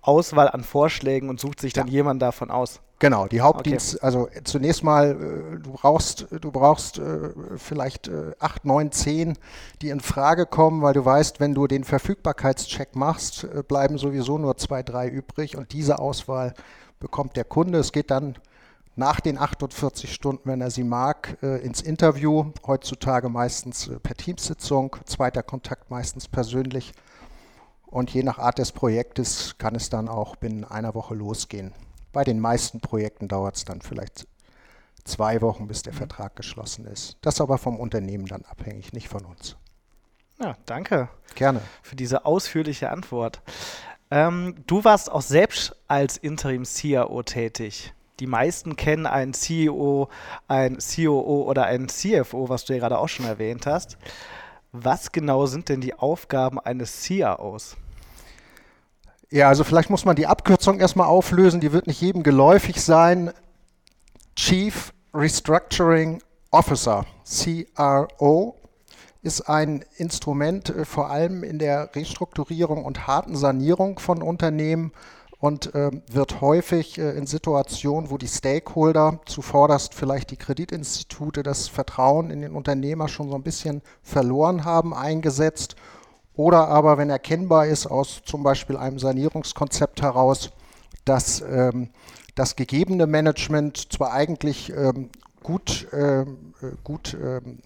Auswahl 0.01 0.49
an 0.49 0.65
Vorschlägen 0.65 1.29
und 1.29 1.39
sucht 1.39 1.61
sich 1.61 1.75
dann 1.75 1.87
ja. 1.87 1.95
jemanden 1.95 2.21
davon 2.21 2.51
aus. 2.51 2.81
Genau, 2.99 3.27
die 3.27 3.43
Hauptdienst, 3.43 3.97
okay. 3.97 4.05
also 4.05 4.29
zunächst 4.45 4.83
mal, 4.83 5.11
äh, 5.11 5.59
du 5.61 5.73
brauchst, 5.73 6.27
du 6.31 6.51
brauchst 6.51 6.99
äh, 6.99 7.31
vielleicht 7.57 8.09
äh, 8.09 8.33
acht, 8.39 8.65
neun, 8.65 8.93
zehn, 8.93 9.37
die 9.83 9.91
in 9.91 10.01
Frage 10.01 10.47
kommen, 10.47 10.81
weil 10.81 10.95
du 10.95 11.05
weißt, 11.05 11.41
wenn 11.41 11.55
du 11.55 11.67
den 11.67 11.85
Verfügbarkeitscheck 11.85 12.97
machst, 12.97 13.47
bleiben 13.69 13.99
sowieso 13.99 14.39
nur 14.39 14.57
zwei, 14.57 14.83
drei 14.83 15.09
übrig 15.09 15.57
und 15.59 15.73
diese 15.73 15.99
Auswahl 15.99 16.55
bekommt 17.01 17.37
der 17.37 17.45
Kunde. 17.45 17.79
Es 17.79 17.93
geht 17.93 18.11
dann 18.11 18.37
nach 18.97 19.21
den 19.21 19.39
48 19.39 20.13
Stunden, 20.13 20.49
wenn 20.49 20.61
er 20.61 20.71
sie 20.71 20.85
mag, 20.85 21.37
ins 21.43 21.81
Interview, 21.81 22.53
heutzutage 22.67 23.29
meistens 23.29 23.91
per 24.03 24.15
Teamsitzung, 24.15 24.97
zweiter 25.05 25.43
Kontakt 25.43 25.91
meistens 25.91 26.29
persönlich 26.29 26.93
und 27.95 28.11
je 28.11 28.25
nach 28.25 28.39
Art 28.39 28.59
des 28.59 28.73
Projektes 28.73 29.57
kann 29.57 29.77
es 29.77 29.89
dann 29.89 30.09
auch 30.09 30.35
binnen 30.35 30.65
einer 30.65 30.95
Woche 30.95 31.15
losgehen. 31.15 31.73
Bei 32.13 32.25
den 32.25 32.41
meisten 32.41 32.81
Projekten 32.81 33.29
dauert 33.29 33.57
es 33.57 33.65
dann 33.65 33.83
vielleicht 33.83 34.27
zwei 35.05 35.41
Wochen, 35.41 35.69
bis 35.69 35.83
der 35.83 35.93
mhm. 35.93 35.99
Vertrag 35.99 36.35
geschlossen 36.35 36.87
ist. 36.87 37.17
Das 37.21 37.35
ist 37.35 37.41
aber 37.41 37.57
vom 37.57 37.79
Unternehmen 37.79 38.27
dann 38.27 38.45
abhängig, 38.47 38.93
nicht 38.93 39.09
von 39.09 39.25
uns. 39.25 39.57
Ja, 40.41 40.57
danke. 40.67 41.09
Gerne. 41.37 41.61
Für 41.83 41.95
diese 41.95 42.25
ausführliche 42.25 42.91
Antwort. 42.91 43.43
Ähm, 44.11 44.57
du 44.67 44.83
warst 44.83 45.11
auch 45.11 45.23
selbst 45.23 45.77
als 45.87 46.17
Interim-CIO 46.17 47.23
tätig. 47.23 47.95
Die 48.21 48.27
meisten 48.27 48.77
kennen 48.77 49.07
einen 49.07 49.35
CEO, 49.35 50.09
ein 50.47 50.79
COO 50.79 51.43
oder 51.49 51.65
einen 51.65 51.89
CFO, 51.89 52.49
was 52.49 52.65
du 52.65 52.73
ja 52.73 52.79
gerade 52.79 52.99
auch 52.99 53.09
schon 53.09 53.27
erwähnt 53.27 53.67
hast. 53.67 53.99
Was 54.73 55.13
genau 55.13 55.47
sind 55.47 55.69
denn 55.69 55.81
die 55.81 55.95
Aufgaben 55.95 56.61
eines 56.61 57.03
CIOs? 57.03 57.77
Ja, 59.31 59.49
also 59.49 59.65
vielleicht 59.65 59.91
muss 59.91 60.05
man 60.05 60.17
die 60.17 60.27
Abkürzung 60.27 60.79
erstmal 60.79 61.09
auflösen, 61.09 61.61
die 61.61 61.73
wird 61.73 61.87
nicht 61.87 62.01
jedem 62.01 62.23
geläufig 62.23 62.83
sein. 62.83 63.33
Chief 64.37 64.93
Restructuring 65.13 66.23
Officer, 66.51 67.05
CRO, 67.25 68.57
ist 69.23 69.49
ein 69.49 69.85
Instrument 69.97 70.69
äh, 70.71 70.85
vor 70.85 71.11
allem 71.11 71.43
in 71.43 71.59
der 71.59 71.95
Restrukturierung 71.97 72.85
und 72.85 73.07
harten 73.07 73.35
Sanierung 73.35 73.99
von 73.99 74.23
Unternehmen 74.23 74.93
und 75.45 75.75
äh, 75.75 75.91
wird 76.11 76.41
häufig 76.41 76.97
äh, 76.97 77.11
in 77.19 77.27
Situationen, 77.27 78.11
wo 78.11 78.17
die 78.17 78.29
Stakeholder, 78.29 79.21
zuvorderst 79.27 79.93
vielleicht 79.93 80.31
die 80.31 80.39
Kreditinstitute, 80.39 81.43
das 81.43 81.69
Vertrauen 81.69 82.31
in 82.31 82.41
den 82.41 82.55
Unternehmer 82.55 83.09
schon 83.09 83.29
so 83.29 83.35
ein 83.35 83.43
bisschen 83.43 83.83
verloren 84.03 84.65
haben, 84.65 84.95
eingesetzt 84.95 85.77
oder 86.35 86.69
aber, 86.69 86.97
wenn 86.97 87.11
erkennbar 87.11 87.67
ist 87.67 87.87
aus 87.87 88.23
zum 88.25 88.43
Beispiel 88.43 88.79
einem 88.79 88.99
Sanierungskonzept 88.99 90.01
heraus, 90.01 90.51
dass 91.05 91.43
ähm, 91.43 91.91
das 92.37 92.57
gegebene 92.57 93.07
Management 93.07 93.93
zwar 93.93 94.15
eigentlich 94.15 94.73
ähm, 94.75 95.11
gut, 95.43 95.89
ähm, 95.93 96.55
äh, 96.63 96.69
gut 96.85 97.19
ähm, 97.23 97.59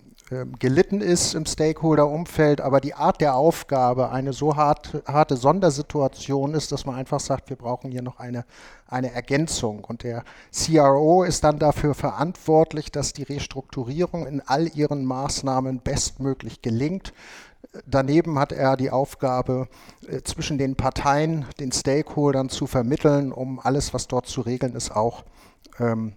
gelitten 0.59 1.01
ist 1.01 1.35
im 1.35 1.47
Stakeholder-Umfeld, 1.47 2.61
aber 2.61 2.81
die 2.81 2.93
Art 2.93 3.21
der 3.21 3.35
Aufgabe 3.35 4.11
eine 4.11 4.35
so 4.35 4.57
hart, 4.57 5.03
harte 5.07 5.37
Sondersituation 5.37 6.53
ist, 6.55 6.71
dass 6.71 6.85
man 6.85 6.97
einfach 6.97 7.21
sagt, 7.21 7.49
wir 7.49 7.57
brauchen 7.57 7.91
hier 7.91 8.03
noch 8.03 8.19
eine, 8.19 8.45
eine 8.87 9.13
Ergänzung. 9.13 9.85
Und 9.85 10.03
der 10.03 10.25
CRO 10.53 11.25
ist 11.25 11.45
dann 11.45 11.59
dafür 11.59 11.95
verantwortlich, 11.95 12.93
dass 12.93 13.15
die 13.15 13.23
Restrukturierung 13.23 14.27
in 14.27 14.43
all 14.45 14.69
ihren 14.69 15.07
Maßnahmen 15.07 15.81
bestmöglich 15.81 16.61
gelingt. 16.61 17.15
Daneben 17.87 18.39
hat 18.39 18.53
er 18.53 18.77
die 18.77 18.91
Aufgabe, 18.91 19.69
äh, 20.07 20.23
zwischen 20.23 20.59
den 20.59 20.77
Parteien, 20.77 21.47
den 21.59 21.73
Stakeholdern 21.73 22.51
zu 22.51 22.67
vermitteln, 22.67 23.33
um 23.33 23.61
alles, 23.61 23.95
was 23.95 24.09
dort 24.09 24.27
zu 24.27 24.43
regeln 24.43 24.75
ist, 24.75 24.91
auch 24.91 25.25
ähm, 25.79 26.15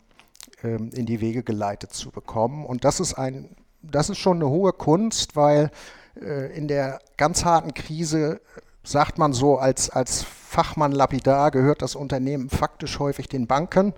ähm, 0.64 0.90
in 0.94 1.06
die 1.06 1.22
Wege 1.22 1.44
geleitet 1.44 1.94
zu 1.94 2.12
bekommen. 2.12 2.66
Und 2.66 2.84
das 2.84 3.00
ist, 3.00 3.14
ein, 3.16 3.56
das 3.82 4.10
ist 4.10 4.18
schon 4.18 4.38
eine 4.38 4.50
hohe 4.50 4.74
Kunst, 4.74 5.36
weil 5.36 5.72
äh, 6.22 6.56
in 6.56 6.68
der 6.68 7.00
ganz 7.18 7.46
harten 7.46 7.74
Krise 7.74 8.42
sagt 8.84 9.18
man 9.18 9.34
so, 9.34 9.58
als, 9.58 9.90
als 9.90 10.24
Fachmann 10.24 10.92
lapidar 10.92 11.52
gehört 11.52 11.82
das 11.82 11.96
Unternehmen 11.96 12.50
faktisch 12.50 13.00
häufig 13.00 13.30
den 13.30 13.48
Banken. 13.48 13.94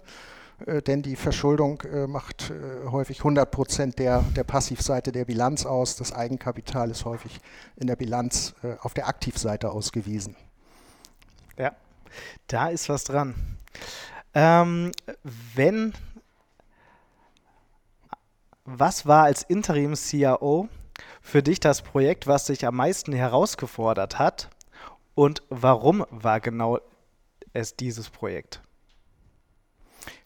Äh, 0.65 0.81
denn 0.81 1.01
die 1.01 1.15
Verschuldung 1.15 1.81
äh, 1.81 2.07
macht 2.07 2.51
äh, 2.51 2.89
häufig 2.89 3.19
100 3.19 3.49
Prozent 3.49 3.99
der, 3.99 4.23
der 4.35 4.43
Passivseite 4.43 5.11
der 5.11 5.25
Bilanz 5.25 5.65
aus. 5.65 5.95
Das 5.95 6.13
Eigenkapital 6.13 6.91
ist 6.91 7.05
häufig 7.05 7.39
in 7.75 7.87
der 7.87 7.95
Bilanz 7.95 8.53
auf 8.81 8.93
der 8.93 9.07
Aktivseite 9.07 9.71
ausgewiesen. 9.71 10.35
Ja, 11.57 11.71
da 12.47 12.69
ist 12.69 12.89
was 12.89 13.03
dran. 13.03 13.35
Ähm, 14.33 14.91
wenn, 15.55 15.93
was 18.65 19.05
war 19.05 19.23
als 19.23 19.43
Interim-CIO 19.43 20.69
für 21.21 21.43
dich 21.43 21.59
das 21.59 21.81
Projekt, 21.81 22.27
was 22.27 22.45
dich 22.45 22.65
am 22.65 22.75
meisten 22.75 23.13
herausgefordert 23.13 24.19
hat? 24.19 24.49
Und 25.15 25.43
warum 25.49 26.05
war 26.09 26.39
genau 26.39 26.79
es 27.53 27.75
dieses 27.75 28.09
Projekt? 28.09 28.61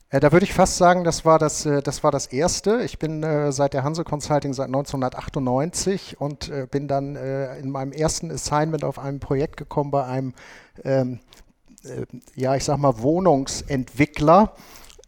Äh, 0.10 0.22
da 0.22 0.32
würde 0.32 0.46
ich 0.46 0.54
fast 0.54 0.78
sagen, 0.78 1.04
das 1.04 1.26
war 1.26 1.38
das, 1.38 1.66
äh, 1.66 1.82
das 1.82 2.04
war 2.04 2.12
das 2.12 2.28
erste. 2.28 2.82
Ich 2.84 2.98
bin 2.98 3.24
äh, 3.24 3.52
seit 3.52 3.74
der 3.74 3.84
Hanse 3.84 4.06
Consulting 4.06 4.54
seit 4.54 4.68
1998 4.68 6.20
und 6.22 6.52
bin 6.72 6.88
dann 6.88 7.16
in 7.16 7.70
meinem 7.70 7.92
ersten 7.92 8.32
Assignment 8.32 8.84
auf 8.84 9.00
einem 9.00 9.20
Projekt 9.20 9.58
gekommen 9.58 9.92
bei 9.92 10.06
einem, 10.06 10.34
ähm, 10.84 11.20
äh, 11.84 12.06
ja, 12.36 12.56
ich 12.56 12.64
sag 12.64 12.78
mal, 12.78 13.00
Wohnungsentwickler, 13.00 14.54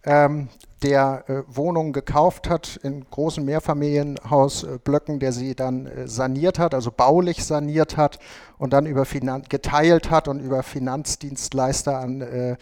ähm, 0.04 0.50
der 0.82 1.44
Wohnungen 1.48 1.92
gekauft 1.92 2.50
hat 2.50 2.78
in 2.84 3.06
großen 3.10 3.44
Mehrfamilienhausblöcken, 3.44 5.20
der 5.20 5.34
sie 5.34 5.54
dann 5.54 5.90
saniert 6.06 6.58
hat, 6.58 6.74
also 6.74 6.90
baulich 6.90 7.44
saniert 7.44 7.98
hat 7.98 8.18
und 8.58 8.72
dann 8.72 8.86
über 8.86 9.04
Finan 9.04 9.44
geteilt 9.50 10.10
hat 10.10 10.30
und 10.30 10.40
über 10.40 10.64
Finanzdienstleister 10.64 12.00
an 12.00 12.58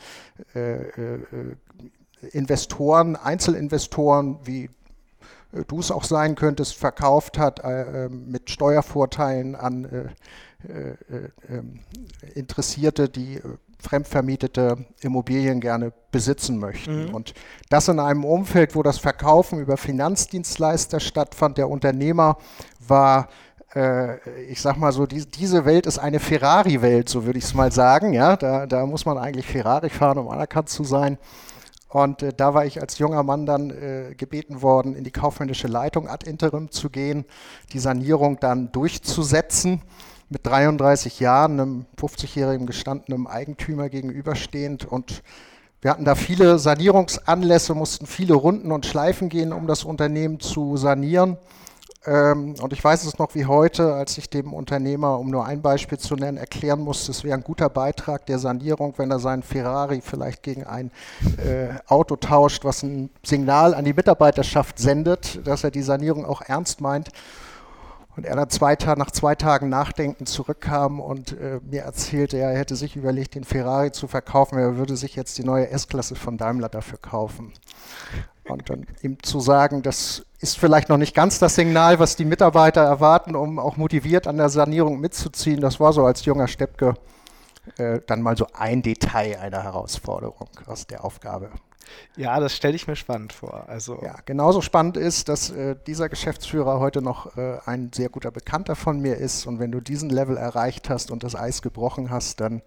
Investoren, 2.32 3.16
Einzelinvestoren, 3.16 4.40
wie 4.44 4.70
äh, 5.54 5.64
du 5.68 5.80
es 5.80 5.92
auch 5.92 6.04
sein 6.04 6.36
könntest, 6.36 6.76
verkauft 6.76 7.38
hat 7.38 7.64
äh, 7.64 8.06
ähm, 8.06 8.30
mit 8.30 8.50
Steuervorteilen 8.50 9.56
an 9.56 9.86
äh, 9.86 10.72
äh, 10.72 10.90
äh 10.92 11.30
ähm, 11.50 11.80
Interessierte, 12.34 13.10
die 13.10 13.36
äh, 13.36 13.42
fremdvermietete 13.80 14.86
Immobilien 15.02 15.60
gerne 15.62 15.94
besitzen 16.12 16.58
möchten. 16.60 17.08
Mhm. 17.08 17.16
Und 17.16 17.34
das 17.70 17.88
in 17.88 18.00
einem 18.00 18.26
Umfeld, 18.26 18.76
wo 18.76 18.84
das 18.84 18.98
Verkaufen 18.98 19.60
über 19.60 19.78
Finanzdienstleister 19.78 21.00
stattfand. 21.00 21.58
Der 21.58 21.70
Unternehmer 21.70 22.38
war 22.88 23.30
ich 24.50 24.62
sag 24.62 24.78
mal 24.78 24.92
so, 24.92 25.06
die, 25.06 25.26
diese 25.30 25.66
Welt 25.66 25.86
ist 25.86 26.00
eine 26.00 26.20
Ferrari-Welt, 26.20 27.10
so 27.10 27.26
würde 27.26 27.38
ich 27.38 27.46
es 27.46 27.54
mal 27.54 27.72
sagen. 27.72 28.14
Ja, 28.14 28.36
da, 28.36 28.66
da 28.66 28.86
muss 28.88 29.06
man 29.06 29.20
eigentlich 29.20 29.46
Ferrari 29.46 29.90
fahren, 29.90 30.18
um 30.18 30.30
anerkannt 30.30 30.70
zu 30.70 30.84
sein. 30.84 31.20
Und 31.90 32.22
äh, 32.22 32.34
da 32.36 32.54
war 32.54 32.66
ich 32.66 32.82
als 32.82 32.98
junger 32.98 33.24
Mann 33.24 33.46
dann 33.46 33.70
äh, 33.70 34.14
gebeten 34.16 34.62
worden, 34.62 34.96
in 34.96 35.04
die 35.04 35.12
kaufmännische 35.12 35.68
Leitung 35.68 36.08
ad 36.08 36.30
interim 36.30 36.72
zu 36.72 36.90
gehen, 36.90 37.26
die 37.74 37.80
Sanierung 37.80 38.40
dann 38.40 38.72
durchzusetzen 38.72 39.82
mit 40.30 40.46
33 40.46 41.20
Jahren, 41.20 41.60
einem 41.60 41.86
50-jährigen 42.00 42.68
gestandenen 42.68 43.28
Eigentümer 43.28 43.90
gegenüberstehend. 43.90 44.86
Und 44.86 45.24
wir 45.82 45.92
hatten 45.92 46.06
da 46.06 46.16
viele 46.16 46.60
Sanierungsanlässe, 46.60 47.74
mussten 47.74 48.08
viele 48.08 48.34
Runden 48.34 48.72
und 48.72 48.86
Schleifen 48.86 49.30
gehen, 49.30 49.54
um 49.54 49.68
das 49.68 49.84
Unternehmen 49.84 50.40
zu 50.40 50.76
sanieren. 50.76 51.38
Ähm, 52.06 52.56
und 52.62 52.72
ich 52.72 52.84
weiß 52.84 53.04
es 53.04 53.20
noch 53.20 53.36
wie 53.36 53.46
heute, 53.46 53.94
als 53.94 54.18
ich 54.18 54.30
dem 54.30 54.54
Unternehmer, 54.54 55.20
um 55.20 55.30
nur 55.30 55.46
ein 55.46 55.62
Beispiel 55.62 55.98
zu 55.98 56.16
nennen, 56.16 56.38
erklären 56.38 56.80
musste, 56.80 57.12
es 57.12 57.24
wäre 57.24 57.38
ein 57.38 57.44
guter 57.44 57.70
Beitrag 57.70 58.26
der 58.26 58.40
Sanierung, 58.40 58.94
wenn 58.98 59.12
er 59.12 59.20
seinen 59.20 59.44
Ferrari 59.44 60.02
vielleicht 60.02 60.42
gegen 60.42 60.64
ein 60.64 60.90
äh, 61.38 61.70
Auto 61.86 62.16
tauscht, 62.16 62.64
was 62.64 62.84
ein 62.84 63.10
Signal 63.26 63.74
an 63.74 63.84
die 63.84 63.94
Mitarbeiterschaft 63.94 64.80
sendet, 64.80 65.46
dass 65.46 65.66
er 65.66 65.72
die 65.72 65.82
Sanierung 65.82 66.26
auch 66.26 66.42
ernst 66.42 66.80
meint. 66.80 67.10
Und 68.18 68.26
er 68.26 68.36
dann 68.36 68.50
zwei 68.50 68.76
nach 68.96 69.12
zwei 69.12 69.36
Tagen 69.36 69.70
Nachdenken 69.70 70.26
zurückkam 70.26 71.00
und 71.00 71.40
äh, 71.40 71.60
mir 71.64 71.84
erzählte, 71.84 72.38
er 72.38 72.58
hätte 72.58 72.76
sich 72.76 72.96
überlegt, 72.96 73.36
den 73.36 73.44
Ferrari 73.44 73.92
zu 73.92 74.08
verkaufen, 74.08 74.58
er 74.58 74.76
würde 74.76 74.98
sich 74.98 75.16
jetzt 75.16 75.38
die 75.38 75.44
neue 75.44 75.70
S-Klasse 75.70 76.16
von 76.16 76.36
Daimler 76.36 76.68
dafür 76.68 76.98
kaufen. 76.98 77.54
Und 78.46 78.72
dann 78.72 78.88
ihm 79.04 79.22
zu 79.22 79.40
sagen, 79.40 79.84
das 79.84 80.26
ist 80.40 80.58
vielleicht 80.58 80.90
noch 80.90 80.98
nicht 80.98 81.14
ganz 81.14 81.38
das 81.38 81.54
Signal, 81.54 82.00
was 82.00 82.16
die 82.16 82.26
Mitarbeiter 82.26 82.82
erwarten, 82.82 83.36
um 83.36 83.60
auch 83.60 83.78
motiviert 83.78 84.26
an 84.26 84.38
der 84.38 84.50
Sanierung 84.50 85.00
mitzuziehen. 85.00 85.62
Das 85.62 85.80
war 85.80 85.94
so 85.94 86.04
als 86.04 86.26
junger 86.26 86.48
Steppke 86.48 86.96
äh, 87.78 88.00
dann 88.08 88.24
mal 88.24 88.36
so 88.36 88.48
ein 88.54 88.82
Detail 88.82 89.38
einer 89.40 89.62
Herausforderung 89.62 90.50
aus 90.66 90.88
der 90.88 91.06
Aufgabe. 91.06 91.52
Ja, 92.16 92.40
das 92.40 92.56
stelle 92.56 92.76
ich 92.76 92.88
mir 92.88 92.96
spannend 92.96 93.34
vor. 93.34 93.66
Also 93.68 94.00
ja, 94.02 94.16
genauso 94.26 94.62
spannend 94.62 94.98
ist, 94.98 95.30
dass 95.30 95.50
äh, 95.50 95.76
dieser 95.86 96.10
Geschäftsführer 96.10 96.80
heute 96.80 97.02
noch 97.02 97.38
äh, 97.38 97.60
ein 97.66 97.92
sehr 97.94 98.10
guter 98.10 98.32
Bekannter 98.32 98.76
von 98.76 99.00
mir 99.00 99.18
ist. 99.18 99.46
Und 99.46 99.60
wenn 99.60 99.72
du 99.72 99.82
diesen 99.82 100.10
Level 100.10 100.38
erreicht 100.38 100.90
hast 100.90 101.12
und 101.12 101.24
das 101.24 101.36
Eis 101.36 101.62
gebrochen 101.62 102.10
hast, 102.10 102.40
dann 102.40 102.62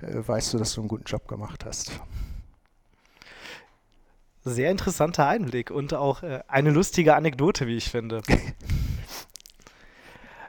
äh, 0.00 0.26
weißt 0.26 0.54
du, 0.54 0.58
dass 0.58 0.74
du 0.74 0.80
einen 0.80 0.88
guten 0.88 1.04
Job 1.04 1.28
gemacht 1.28 1.64
hast. 1.64 1.92
Sehr 4.44 4.70
interessanter 4.70 5.26
Einblick 5.26 5.70
und 5.70 5.94
auch 5.94 6.22
äh, 6.22 6.40
eine 6.48 6.70
lustige 6.70 7.16
Anekdote, 7.16 7.66
wie 7.66 7.76
ich 7.76 7.90
finde. 7.90 8.22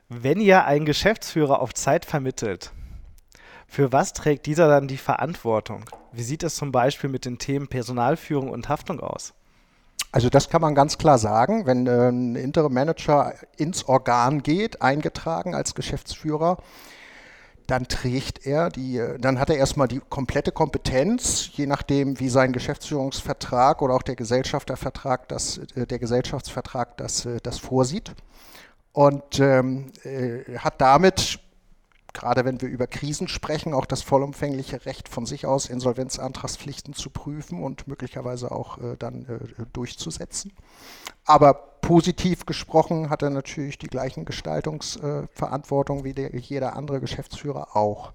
wenn 0.09 0.39
ihr 0.39 0.65
einen 0.65 0.85
Geschäftsführer 0.85 1.61
auf 1.61 1.73
Zeit 1.73 2.05
vermittelt, 2.05 2.71
für 3.67 3.91
was 3.91 4.13
trägt 4.13 4.45
dieser 4.45 4.67
dann 4.67 4.87
die 4.87 4.97
Verantwortung? 4.97 5.85
Wie 6.17 6.23
sieht 6.23 6.41
es 6.41 6.55
zum 6.55 6.71
Beispiel 6.71 7.11
mit 7.11 7.25
den 7.25 7.37
Themen 7.37 7.67
Personalführung 7.67 8.49
und 8.49 8.69
Haftung 8.69 8.99
aus? 8.99 9.35
Also 10.11 10.29
das 10.29 10.49
kann 10.49 10.61
man 10.61 10.73
ganz 10.73 10.97
klar 10.97 11.19
sagen, 11.19 11.67
wenn 11.67 11.85
äh, 11.85 12.09
ein 12.09 12.35
Interim 12.35 12.73
Manager 12.73 13.35
ins 13.55 13.87
Organ 13.87 14.41
geht, 14.41 14.81
eingetragen 14.81 15.53
als 15.53 15.75
Geschäftsführer, 15.75 16.57
dann 17.67 17.87
trägt 17.87 18.47
er 18.47 18.71
die, 18.71 18.97
äh, 18.97 19.19
dann 19.19 19.39
hat 19.39 19.51
er 19.51 19.57
erstmal 19.57 19.87
die 19.87 20.01
komplette 20.09 20.51
Kompetenz, 20.51 21.51
je 21.53 21.67
nachdem, 21.67 22.19
wie 22.19 22.29
sein 22.29 22.51
Geschäftsführungsvertrag 22.51 23.83
oder 23.83 23.93
auch 23.93 24.01
der 24.01 24.15
Gesellschaftervertrag, 24.15 25.27
das, 25.27 25.59
äh, 25.75 25.85
der 25.85 25.99
Gesellschaftsvertrag 25.99 26.97
das, 26.97 27.27
das 27.43 27.59
vorsieht. 27.59 28.15
Und 28.91 29.39
ähm, 29.39 29.91
äh, 30.03 30.57
hat 30.57 30.81
damit 30.81 31.39
gerade 32.17 32.45
wenn 32.45 32.59
wir 32.61 32.67
über 32.67 32.87
Krisen 32.87 33.27
sprechen, 33.27 33.75
auch 33.75 33.85
das 33.85 34.01
vollumfängliche 34.01 34.85
Recht 34.87 35.07
von 35.07 35.27
sich 35.27 35.45
aus, 35.45 35.67
Insolvenzantragspflichten 35.67 36.95
zu 36.95 37.11
prüfen 37.11 37.61
und 37.61 37.87
möglicherweise 37.87 38.51
auch 38.51 38.79
äh, 38.79 38.97
dann 38.97 39.25
äh, 39.25 39.65
durchzusetzen. 39.71 40.51
Aber 41.25 41.53
positiv 41.53 42.47
gesprochen 42.47 43.11
hat 43.11 43.21
er 43.21 43.29
natürlich 43.29 43.77
die 43.77 43.87
gleichen 43.87 44.25
Gestaltungsverantwortung 44.25 45.99
äh, 45.99 46.03
wie 46.05 46.13
der, 46.13 46.35
jeder 46.35 46.75
andere 46.75 46.99
Geschäftsführer 46.99 47.75
auch. 47.75 48.13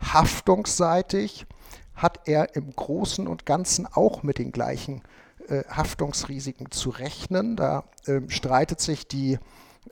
Haftungsseitig 0.00 1.46
hat 1.94 2.20
er 2.24 2.56
im 2.56 2.74
Großen 2.74 3.26
und 3.26 3.44
Ganzen 3.44 3.86
auch 3.86 4.22
mit 4.22 4.38
den 4.38 4.50
gleichen 4.50 5.02
äh, 5.48 5.62
Haftungsrisiken 5.68 6.70
zu 6.70 6.88
rechnen. 6.88 7.56
Da 7.56 7.84
ähm, 8.06 8.30
streitet 8.30 8.80
sich 8.80 9.06
die 9.06 9.38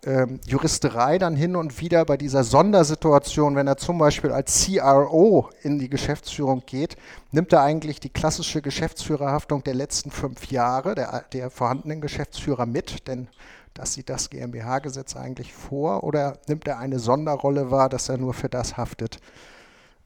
ähm, 0.05 0.41
Juristerei 0.47 1.19
dann 1.19 1.37
hin 1.37 1.57
und 1.57 1.81
wieder 1.81 2.05
bei 2.05 2.17
dieser 2.17 2.45
Sondersituation, 2.45 3.57
wenn 3.57 3.67
er 3.67 3.77
zum 3.77 3.99
Beispiel 3.99 4.33
als 4.33 4.67
CRO 4.67 5.51
in 5.63 5.79
die 5.79 5.89
Geschäftsführung 5.89 6.63
geht, 6.67 6.97
nimmt 7.33 7.53
er 7.53 7.63
eigentlich 7.63 8.01
die 8.01 8.11
klassische 8.11 8.63
Geschäftsführerhaftung 8.63 9.65
der 9.65 9.75
letzten 9.75 10.11
fünf 10.11 10.51
Jahre 10.51 10.95
der, 10.95 11.25
der 11.33 11.51
vorhandenen 11.51 12.01
Geschäftsführer 12.01 12.67
mit, 12.67 13.09
denn 13.09 13.29
das 13.75 13.95
sieht 13.95 14.09
das 14.09 14.31
GmbH-Gesetz 14.31 15.17
eigentlich 15.17 15.53
vor, 15.53 16.05
oder 16.05 16.39
nimmt 16.47 16.69
er 16.69 16.79
eine 16.79 16.99
Sonderrolle 17.01 17.71
wahr, 17.71 17.89
dass 17.89 18.09
er 18.09 18.19
nur 18.19 18.35
für 18.35 18.49
das 18.49 18.77
haftet, 18.77 19.19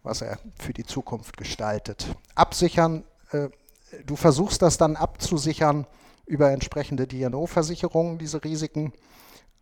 was 0.02 0.22
er 0.22 0.38
für 0.58 0.72
die 0.72 0.84
Zukunft 0.84 1.36
gestaltet. 1.36 2.06
Absichern, 2.34 3.04
äh, 3.32 3.48
du 4.06 4.16
versuchst 4.16 4.62
das 4.62 4.78
dann 4.78 4.96
abzusichern 4.96 5.86
über 6.24 6.50
entsprechende 6.50 7.06
DNO-Versicherungen, 7.06 8.18
diese 8.18 8.42
Risiken. 8.44 8.92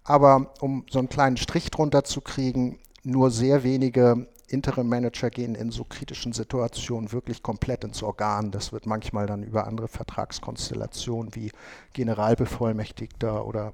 Aber 0.06 0.54
um 0.60 0.86
so 0.88 1.00
einen 1.00 1.08
kleinen 1.08 1.36
Strich 1.36 1.70
drunter 1.70 2.04
zu 2.04 2.20
kriegen, 2.20 2.78
nur 3.02 3.30
sehr 3.30 3.64
wenige 3.64 4.28
Interim-Manager 4.48 5.30
gehen 5.30 5.56
in 5.56 5.72
so 5.72 5.82
kritischen 5.84 6.32
Situationen 6.32 7.10
wirklich 7.10 7.42
komplett 7.42 7.82
ins 7.82 8.04
Organ. 8.04 8.52
Das 8.52 8.72
wird 8.72 8.86
manchmal 8.86 9.26
dann 9.26 9.42
über 9.42 9.66
andere 9.66 9.88
Vertragskonstellationen 9.88 11.34
wie 11.34 11.50
Generalbevollmächtigter 11.92 13.44
oder 13.44 13.72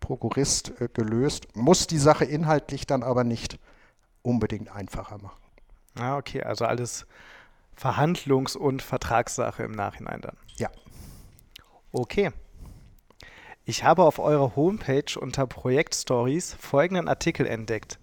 Prokurist 0.00 0.72
äh, 0.80 0.88
gelöst. 0.92 1.54
Muss 1.54 1.86
die 1.86 1.98
Sache 1.98 2.24
inhaltlich 2.24 2.86
dann 2.86 3.02
aber 3.02 3.24
nicht 3.24 3.58
unbedingt 4.22 4.74
einfacher 4.74 5.18
machen. 5.18 5.40
Ah, 5.98 6.16
okay, 6.16 6.42
also 6.42 6.64
alles 6.64 7.06
Verhandlungs- 7.78 8.56
und 8.56 8.80
Vertragssache 8.80 9.62
im 9.62 9.72
Nachhinein 9.72 10.22
dann. 10.22 10.36
Ja. 10.56 10.70
Okay. 11.92 12.32
Ich 13.66 13.82
habe 13.82 14.04
auf 14.04 14.18
eurer 14.18 14.56
Homepage 14.56 15.18
unter 15.18 15.46
Projektstories 15.46 16.52
folgenden 16.60 17.08
Artikel 17.08 17.46
entdeckt. 17.46 17.98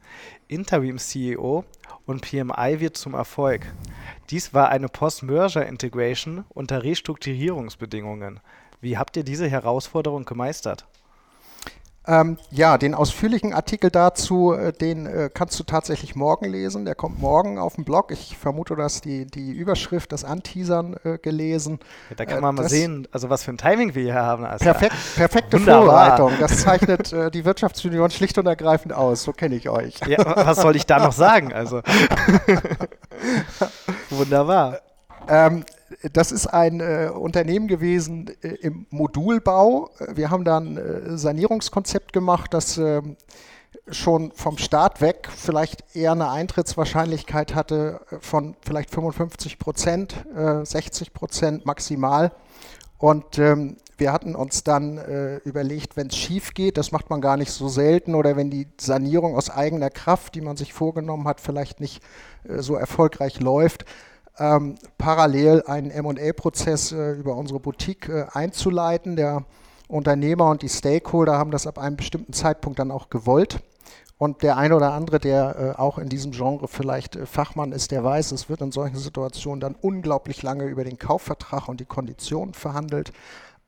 Interim-CEO 0.48 1.64
und 2.08 2.22
PMI 2.24 2.80
wird 2.80 2.98
zum 2.98 3.14
Erfolg. 3.14 3.72
Dies 4.32 4.56
war 4.56 4.70
eine 4.70 4.90
Post-Merger-Integration 4.90 6.46
unter 6.50 6.84
Restrukturierungsbedingungen. 6.84 8.40
Wie 8.80 8.98
habt 8.98 9.16
ihr 9.18 9.24
diese 9.24 9.48
Herausforderung 9.48 10.26
gemeistert? 10.26 10.88
Ähm, 12.12 12.38
ja, 12.50 12.78
den 12.78 12.94
ausführlichen 12.94 13.54
Artikel 13.54 13.90
dazu, 13.90 14.52
äh, 14.52 14.74
den 14.74 15.06
äh, 15.06 15.30
kannst 15.34 15.58
du 15.58 15.64
tatsächlich 15.64 16.14
morgen 16.14 16.52
lesen. 16.52 16.84
Der 16.84 16.94
kommt 16.94 17.22
morgen 17.22 17.58
auf 17.58 17.76
dem 17.76 17.86
Blog. 17.86 18.12
Ich 18.12 18.36
vermute, 18.38 18.76
du 18.76 18.84
hast 18.84 19.06
die, 19.06 19.26
die 19.26 19.52
Überschrift, 19.52 20.12
das 20.12 20.26
Anteasern 20.26 20.98
äh, 21.06 21.18
gelesen. 21.20 21.80
Ja, 22.10 22.18
da 22.18 22.26
kann 22.26 22.40
äh, 22.40 22.42
man 22.42 22.56
mal 22.56 22.68
sehen, 22.68 23.08
also 23.14 23.30
was 23.30 23.44
für 23.44 23.52
ein 23.52 23.58
Timing 23.58 23.96
wir 23.96 24.04
hier 24.04 24.16
haben. 24.16 24.44
Also 24.44 24.66
perfekt, 24.66 24.96
perfekte 25.16 25.58
Wunderbar. 25.58 26.18
Vorbereitung. 26.18 26.34
Das 26.42 26.58
zeichnet 26.58 27.14
äh, 27.14 27.32
die 27.32 27.46
Wirtschaftsunion 27.46 28.12
schlicht 28.12 28.38
und 28.38 28.46
ergreifend 28.46 28.92
aus. 28.92 29.24
So 29.24 29.32
kenne 29.32 29.56
ich 29.56 29.70
euch. 29.70 29.96
Ja, 30.06 30.18
was 30.36 30.58
soll 30.58 30.76
ich 30.76 30.86
da 30.86 31.00
noch 31.00 31.14
sagen? 31.14 31.54
Also 31.54 31.82
wunderbar. 34.10 34.80
Ähm, 35.30 35.64
das 36.14 36.32
ist 36.32 36.48
ein 36.48 36.80
äh, 36.80 37.10
Unternehmen 37.14 37.68
gewesen 37.68 38.32
äh, 38.42 38.50
im 38.62 38.86
Modulbau. 38.90 39.90
Wir 40.14 40.30
haben 40.30 40.44
da 40.44 40.58
ein 40.58 40.78
äh, 40.78 41.18
Sanierungskonzept 41.18 42.14
gemacht, 42.14 42.54
das 42.54 42.78
ähm, 42.78 43.18
schon 43.90 44.32
vom 44.34 44.58
Start 44.58 45.02
weg 45.02 45.30
vielleicht 45.36 45.96
eher 45.96 46.12
eine 46.12 46.30
Eintrittswahrscheinlichkeit 46.30 47.56
hatte 47.56 48.02
von 48.20 48.56
vielleicht 48.62 48.90
55 48.92 49.60
Prozent, 49.60 50.26
60 50.64 51.08
äh, 51.08 51.12
Prozent 51.12 51.66
maximal. 51.66 52.32
Und 52.98 53.40
ähm, 53.40 53.78
wir 53.98 54.12
hatten 54.12 54.36
uns 54.36 54.64
dann 54.64 54.98
äh, 54.98 55.38
überlegt, 55.38 55.98
wenn 55.98 56.08
es 56.08 56.18
schief 56.18 56.54
geht, 56.54 56.78
das 56.78 56.92
macht 56.92 57.10
man 57.10 57.22
gar 57.22 57.38
nicht 57.38 57.52
so 57.52 57.68
selten, 57.68 58.14
oder 58.14 58.36
wenn 58.36 58.52
die 58.52 58.68
Sanierung 58.80 59.36
aus 59.36 59.50
eigener 59.50 59.90
Kraft, 59.90 60.36
die 60.36 60.42
man 60.42 60.58
sich 60.58 60.74
vorgenommen 60.74 61.28
hat, 61.28 61.42
vielleicht 61.42 61.80
nicht 61.80 62.04
äh, 62.44 62.62
so 62.62 62.76
erfolgreich 62.76 63.40
läuft, 63.40 63.86
ähm, 64.38 64.76
parallel 64.98 65.64
einen 65.68 65.92
MA-Prozess 66.04 66.92
äh, 66.92 67.12
über 67.14 67.36
unsere 67.36 67.60
Boutique 67.60 68.10
äh, 68.10 68.26
einzuleiten. 68.32 69.16
Der 69.16 69.46
Unternehmer 69.88 70.50
und 70.50 70.62
die 70.62 70.70
Stakeholder 70.70 71.38
haben 71.38 71.52
das 71.52 71.68
ab 71.68 71.78
einem 71.78 71.98
bestimmten 71.98 72.34
Zeitpunkt 72.34 72.80
dann 72.80 72.92
auch 72.92 73.10
gewollt. 73.10 73.60
Und 74.18 74.44
der 74.44 74.56
eine 74.58 74.76
oder 74.76 74.94
andere, 74.94 75.20
der 75.20 75.56
äh, 75.76 75.80
auch 75.80 75.98
in 75.98 76.08
diesem 76.08 76.32
Genre 76.32 76.68
vielleicht 76.68 77.16
äh, 77.16 77.26
Fachmann 77.26 77.72
ist, 77.72 77.90
der 77.90 78.04
weiß, 78.04 78.32
es 78.32 78.50
wird 78.50 78.62
in 78.62 78.72
solchen 78.72 78.98
Situationen 78.98 79.60
dann 79.60 79.74
unglaublich 79.74 80.44
lange 80.44 80.66
über 80.66 80.84
den 80.84 81.00
Kaufvertrag 81.00 81.68
und 81.68 81.80
die 81.80 81.86
Konditionen 81.86 82.54
verhandelt. 82.54 83.12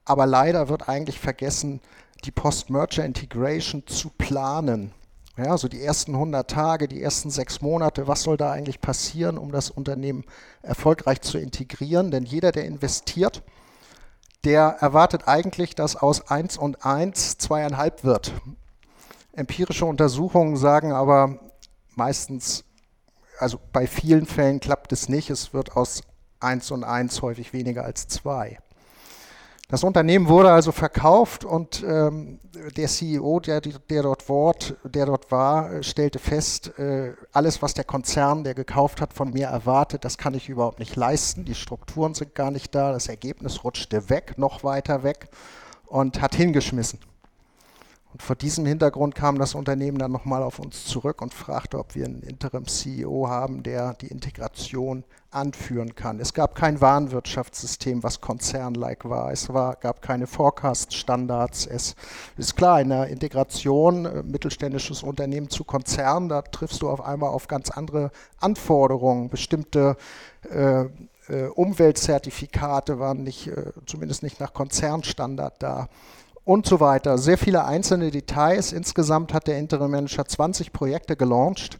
Aber 0.05 0.25
leider 0.27 0.69
wird 0.69 0.87
eigentlich 0.87 1.19
vergessen, 1.19 1.81
die 2.23 2.31
Post-Merger 2.31 3.03
Integration 3.03 3.87
zu 3.87 4.09
planen. 4.09 4.91
Ja, 5.35 5.57
so 5.57 5.67
die 5.67 5.81
ersten 5.81 6.13
100 6.13 6.47
Tage, 6.47 6.87
die 6.87 7.01
ersten 7.01 7.31
sechs 7.31 7.59
Monate, 7.59 8.07
was 8.07 8.21
soll 8.21 8.37
da 8.37 8.51
eigentlich 8.51 8.81
passieren, 8.81 9.39
um 9.39 9.51
das 9.51 9.71
Unternehmen 9.71 10.25
erfolgreich 10.61 11.21
zu 11.21 11.39
integrieren? 11.39 12.11
Denn 12.11 12.23
jeder, 12.23 12.51
der 12.51 12.65
investiert, 12.65 13.41
der 14.43 14.77
erwartet 14.79 15.27
eigentlich, 15.27 15.73
dass 15.73 15.95
aus 15.95 16.29
1 16.29 16.57
und 16.57 16.85
1 16.85 17.39
zweieinhalb 17.39 18.03
wird. 18.03 18.31
Empirische 19.31 19.85
Untersuchungen 19.85 20.55
sagen 20.55 20.91
aber 20.91 21.39
meistens, 21.95 22.63
also 23.39 23.59
bei 23.71 23.87
vielen 23.87 24.27
Fällen 24.27 24.59
klappt 24.59 24.91
es 24.91 25.09
nicht. 25.09 25.31
Es 25.31 25.51
wird 25.51 25.75
aus 25.75 26.03
1 26.41 26.69
und 26.69 26.83
1 26.83 27.23
häufig 27.23 27.53
weniger 27.53 27.83
als 27.85 28.07
2. 28.07 28.59
Das 29.73 29.83
Unternehmen 29.83 30.27
wurde 30.27 30.51
also 30.51 30.71
verkauft 30.71 31.43
und 31.43 31.83
ähm, 31.83 32.39
der 32.77 32.87
CEO, 32.87 33.39
der, 33.39 33.59
der, 33.59 34.03
dort 34.03 34.29
Wort, 34.29 34.75
der 34.83 35.07
dort 35.07 35.31
war, 35.31 35.81
stellte 35.81 36.19
fest, 36.19 36.77
äh, 36.77 37.13
alles, 37.31 37.63
was 37.63 37.73
der 37.73 37.83
Konzern, 37.83 38.43
der 38.43 38.53
gekauft 38.53 39.01
hat, 39.01 39.13
von 39.15 39.31
mir 39.31 39.47
erwartet, 39.47 40.05
das 40.05 40.19
kann 40.19 40.35
ich 40.35 40.47
überhaupt 40.47 40.77
nicht 40.77 40.95
leisten. 40.95 41.43
Die 41.43 41.55
Strukturen 41.55 42.13
sind 42.13 42.35
gar 42.35 42.51
nicht 42.51 42.75
da. 42.75 42.91
Das 42.91 43.07
Ergebnis 43.07 43.63
rutschte 43.63 44.11
weg, 44.11 44.35
noch 44.37 44.63
weiter 44.63 45.01
weg 45.01 45.29
und 45.87 46.21
hat 46.21 46.35
hingeschmissen. 46.35 46.99
Und 48.13 48.21
vor 48.21 48.35
diesem 48.35 48.67
Hintergrund 48.67 49.15
kam 49.15 49.39
das 49.39 49.55
Unternehmen 49.55 49.97
dann 49.97 50.11
nochmal 50.11 50.43
auf 50.43 50.59
uns 50.59 50.85
zurück 50.85 51.21
und 51.23 51.33
fragte, 51.33 51.79
ob 51.79 51.95
wir 51.95 52.05
einen 52.05 52.21
Interim-CEO 52.21 53.27
haben, 53.27 53.63
der 53.63 53.95
die 53.95 54.07
Integration 54.07 55.03
anführen 55.31 55.95
kann. 55.95 56.19
Es 56.19 56.35
gab 56.35 56.53
kein 56.53 56.79
Warenwirtschaftssystem, 56.79 58.03
was 58.03 58.21
konzernlike 58.21 59.09
war. 59.09 59.31
Es 59.31 59.51
war, 59.51 59.75
gab 59.77 60.03
keine 60.03 60.27
Forecast-Standards. 60.27 61.65
Es 61.65 61.95
ist 62.37 62.55
klar, 62.55 62.81
in 62.81 62.89
der 62.89 63.07
Integration 63.07 64.05
äh, 64.05 64.21
mittelständisches 64.21 65.01
Unternehmen 65.01 65.49
zu 65.49 65.63
Konzern, 65.63 66.29
da 66.29 66.43
triffst 66.43 66.83
du 66.83 66.89
auf 66.89 67.01
einmal 67.01 67.29
auf 67.29 67.47
ganz 67.47 67.71
andere 67.71 68.11
Anforderungen. 68.39 69.29
Bestimmte 69.29 69.97
äh, 70.51 70.85
äh, 71.29 71.47
Umweltzertifikate 71.55 72.99
waren 72.99 73.23
nicht, 73.23 73.47
äh, 73.47 73.71
zumindest 73.87 74.21
nicht 74.21 74.39
nach 74.39 74.53
Konzernstandard 74.53 75.55
da 75.63 75.89
und 76.45 76.65
so 76.65 76.79
weiter. 76.79 77.17
Sehr 77.17 77.37
viele 77.37 77.65
einzelne 77.65 78.11
Details. 78.11 78.73
Insgesamt 78.73 79.33
hat 79.33 79.47
der 79.47 79.59
Interim 79.59 79.91
Manager 79.91 80.25
20 80.25 80.73
Projekte 80.73 81.15
gelauncht 81.15 81.79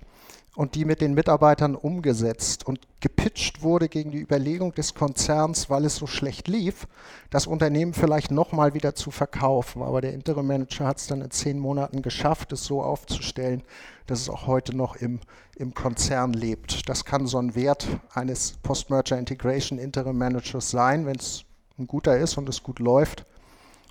und 0.56 0.76
die 0.76 0.86
mit 0.86 1.02
den 1.02 1.16
Mitarbeitern 1.16 1.76
umgesetzt. 1.76 2.66
Und 2.66 2.80
gepitcht 3.02 3.62
wurde 3.64 3.90
gegen 3.90 4.12
die 4.12 4.22
Überlegung 4.22 4.74
des 4.74 4.94
Konzerns, 4.94 5.70
weil 5.70 5.84
es 5.84 5.96
so 5.96 6.08
schlecht 6.08 6.48
lief, 6.48 6.88
das 7.30 7.48
Unternehmen 7.48 7.94
vielleicht 7.94 8.32
nochmal 8.32 8.74
wieder 8.74 8.96
zu 8.96 9.12
verkaufen. 9.12 9.82
Aber 9.82 10.00
der 10.00 10.14
Interim 10.14 10.48
Manager 10.48 10.86
hat 10.86 10.98
es 10.98 11.08
dann 11.08 11.22
in 11.22 11.32
zehn 11.32 11.60
Monaten 11.60 12.02
geschafft, 12.02 12.54
es 12.54 12.64
so 12.64 12.82
aufzustellen, 12.84 13.64
dass 14.06 14.22
es 14.22 14.30
auch 14.30 14.48
heute 14.48 14.78
noch 14.78 14.96
im, 14.96 15.20
im 15.56 15.74
Konzern 15.74 16.34
lebt. 16.34 16.88
Das 16.88 17.04
kann 17.04 17.26
so 17.26 17.40
ein 17.40 17.56
Wert 17.56 17.88
eines 18.14 18.54
Post-Merger 18.64 19.18
Integration 19.18 19.80
Interim 19.80 20.18
Managers 20.18 20.70
sein, 20.70 21.06
wenn 21.06 21.16
es 21.16 21.44
ein 21.80 21.88
guter 21.88 22.18
ist 22.18 22.38
und 22.38 22.48
es 22.48 22.64
gut 22.64 22.80
läuft 22.80 23.26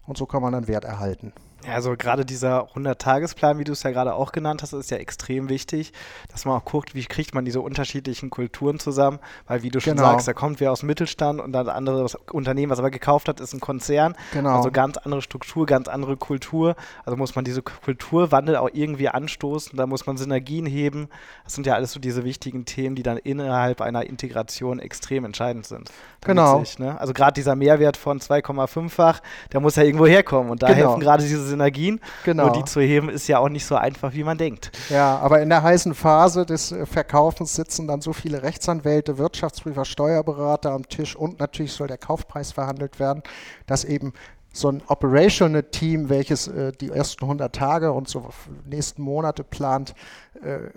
und 0.06 0.16
so 0.16 0.26
kann 0.26 0.42
man 0.42 0.52
dann 0.52 0.68
Wert 0.68 0.84
erhalten. 0.84 1.32
Ja, 1.66 1.74
also 1.74 1.94
gerade 1.96 2.24
dieser 2.24 2.68
100-Tagesplan, 2.74 3.58
wie 3.58 3.64
du 3.64 3.72
es 3.72 3.82
ja 3.82 3.90
gerade 3.90 4.14
auch 4.14 4.32
genannt 4.32 4.62
hast, 4.62 4.72
ist 4.72 4.90
ja 4.90 4.96
extrem 4.96 5.48
wichtig, 5.48 5.92
dass 6.30 6.44
man 6.44 6.56
auch 6.56 6.64
guckt, 6.64 6.94
wie 6.94 7.04
kriegt 7.04 7.34
man 7.34 7.44
diese 7.44 7.60
unterschiedlichen 7.60 8.30
Kulturen 8.30 8.78
zusammen, 8.78 9.18
weil 9.46 9.62
wie 9.62 9.70
du 9.70 9.80
schon 9.80 9.96
genau. 9.96 10.10
sagst, 10.10 10.26
da 10.26 10.32
kommt 10.32 10.60
wer 10.60 10.72
aus 10.72 10.80
dem 10.80 10.88
Mittelstand 10.88 11.40
und 11.40 11.52
dann 11.52 11.68
andere 11.68 12.06
Unternehmen, 12.32 12.70
was 12.70 12.78
aber 12.78 12.90
gekauft 12.90 13.28
hat, 13.28 13.40
ist 13.40 13.52
ein 13.52 13.60
Konzern. 13.60 14.14
Genau. 14.32 14.56
Also 14.56 14.70
ganz 14.70 14.96
andere 14.96 15.22
Struktur, 15.22 15.66
ganz 15.66 15.88
andere 15.88 16.16
Kultur. 16.16 16.74
Also 17.04 17.16
muss 17.16 17.34
man 17.36 17.44
diese 17.44 17.62
Kulturwandel 17.62 18.56
auch 18.56 18.70
irgendwie 18.72 19.08
anstoßen, 19.08 19.76
da 19.76 19.86
muss 19.86 20.06
man 20.06 20.16
Synergien 20.16 20.66
heben. 20.66 21.08
Das 21.44 21.54
sind 21.54 21.66
ja 21.66 21.74
alles 21.74 21.92
so 21.92 22.00
diese 22.00 22.24
wichtigen 22.24 22.64
Themen, 22.64 22.96
die 22.96 23.02
dann 23.02 23.18
innerhalb 23.18 23.80
einer 23.80 24.04
Integration 24.04 24.78
extrem 24.78 25.24
entscheidend 25.24 25.66
sind. 25.66 25.90
Genau. 26.24 26.60
Sich, 26.60 26.78
ne? 26.78 27.00
Also 27.00 27.12
gerade 27.12 27.34
dieser 27.34 27.56
Mehrwert 27.56 27.96
von 27.96 28.20
2,5-fach, 28.20 29.20
der 29.52 29.60
muss 29.60 29.76
ja 29.76 29.82
irgendwo 29.82 30.06
herkommen 30.06 30.50
und 30.50 30.62
da 30.62 30.68
genau. 30.68 30.88
helfen 30.88 31.00
gerade 31.00 31.22
diese 31.22 31.51
Synergien. 31.52 32.00
Genau. 32.24 32.46
Nur 32.46 32.52
die 32.52 32.64
zu 32.64 32.80
heben 32.80 33.08
ist 33.08 33.28
ja 33.28 33.38
auch 33.38 33.48
nicht 33.48 33.64
so 33.64 33.76
einfach, 33.76 34.12
wie 34.14 34.24
man 34.24 34.38
denkt. 34.38 34.72
Ja, 34.88 35.18
aber 35.18 35.40
in 35.40 35.48
der 35.48 35.62
heißen 35.62 35.94
Phase 35.94 36.46
des 36.46 36.72
äh, 36.72 36.86
Verkaufens 36.86 37.54
sitzen 37.54 37.86
dann 37.86 38.00
so 38.00 38.12
viele 38.12 38.42
Rechtsanwälte, 38.42 39.18
Wirtschaftsprüfer, 39.18 39.84
Steuerberater 39.84 40.72
am 40.72 40.88
Tisch 40.88 41.14
und 41.14 41.38
natürlich 41.38 41.72
soll 41.72 41.88
der 41.88 41.98
Kaufpreis 41.98 42.52
verhandelt 42.52 42.98
werden, 42.98 43.22
dass 43.66 43.84
eben 43.84 44.12
so 44.52 44.68
ein 44.68 44.82
Operational 44.86 45.62
Team, 45.62 46.08
welches 46.08 46.48
äh, 46.48 46.72
die 46.72 46.90
ersten 46.90 47.24
100 47.24 47.54
Tage 47.54 47.92
und 47.92 48.08
so 48.08 48.28
nächsten 48.66 49.02
Monate 49.02 49.44
plant, 49.44 49.94
äh, 50.42 50.70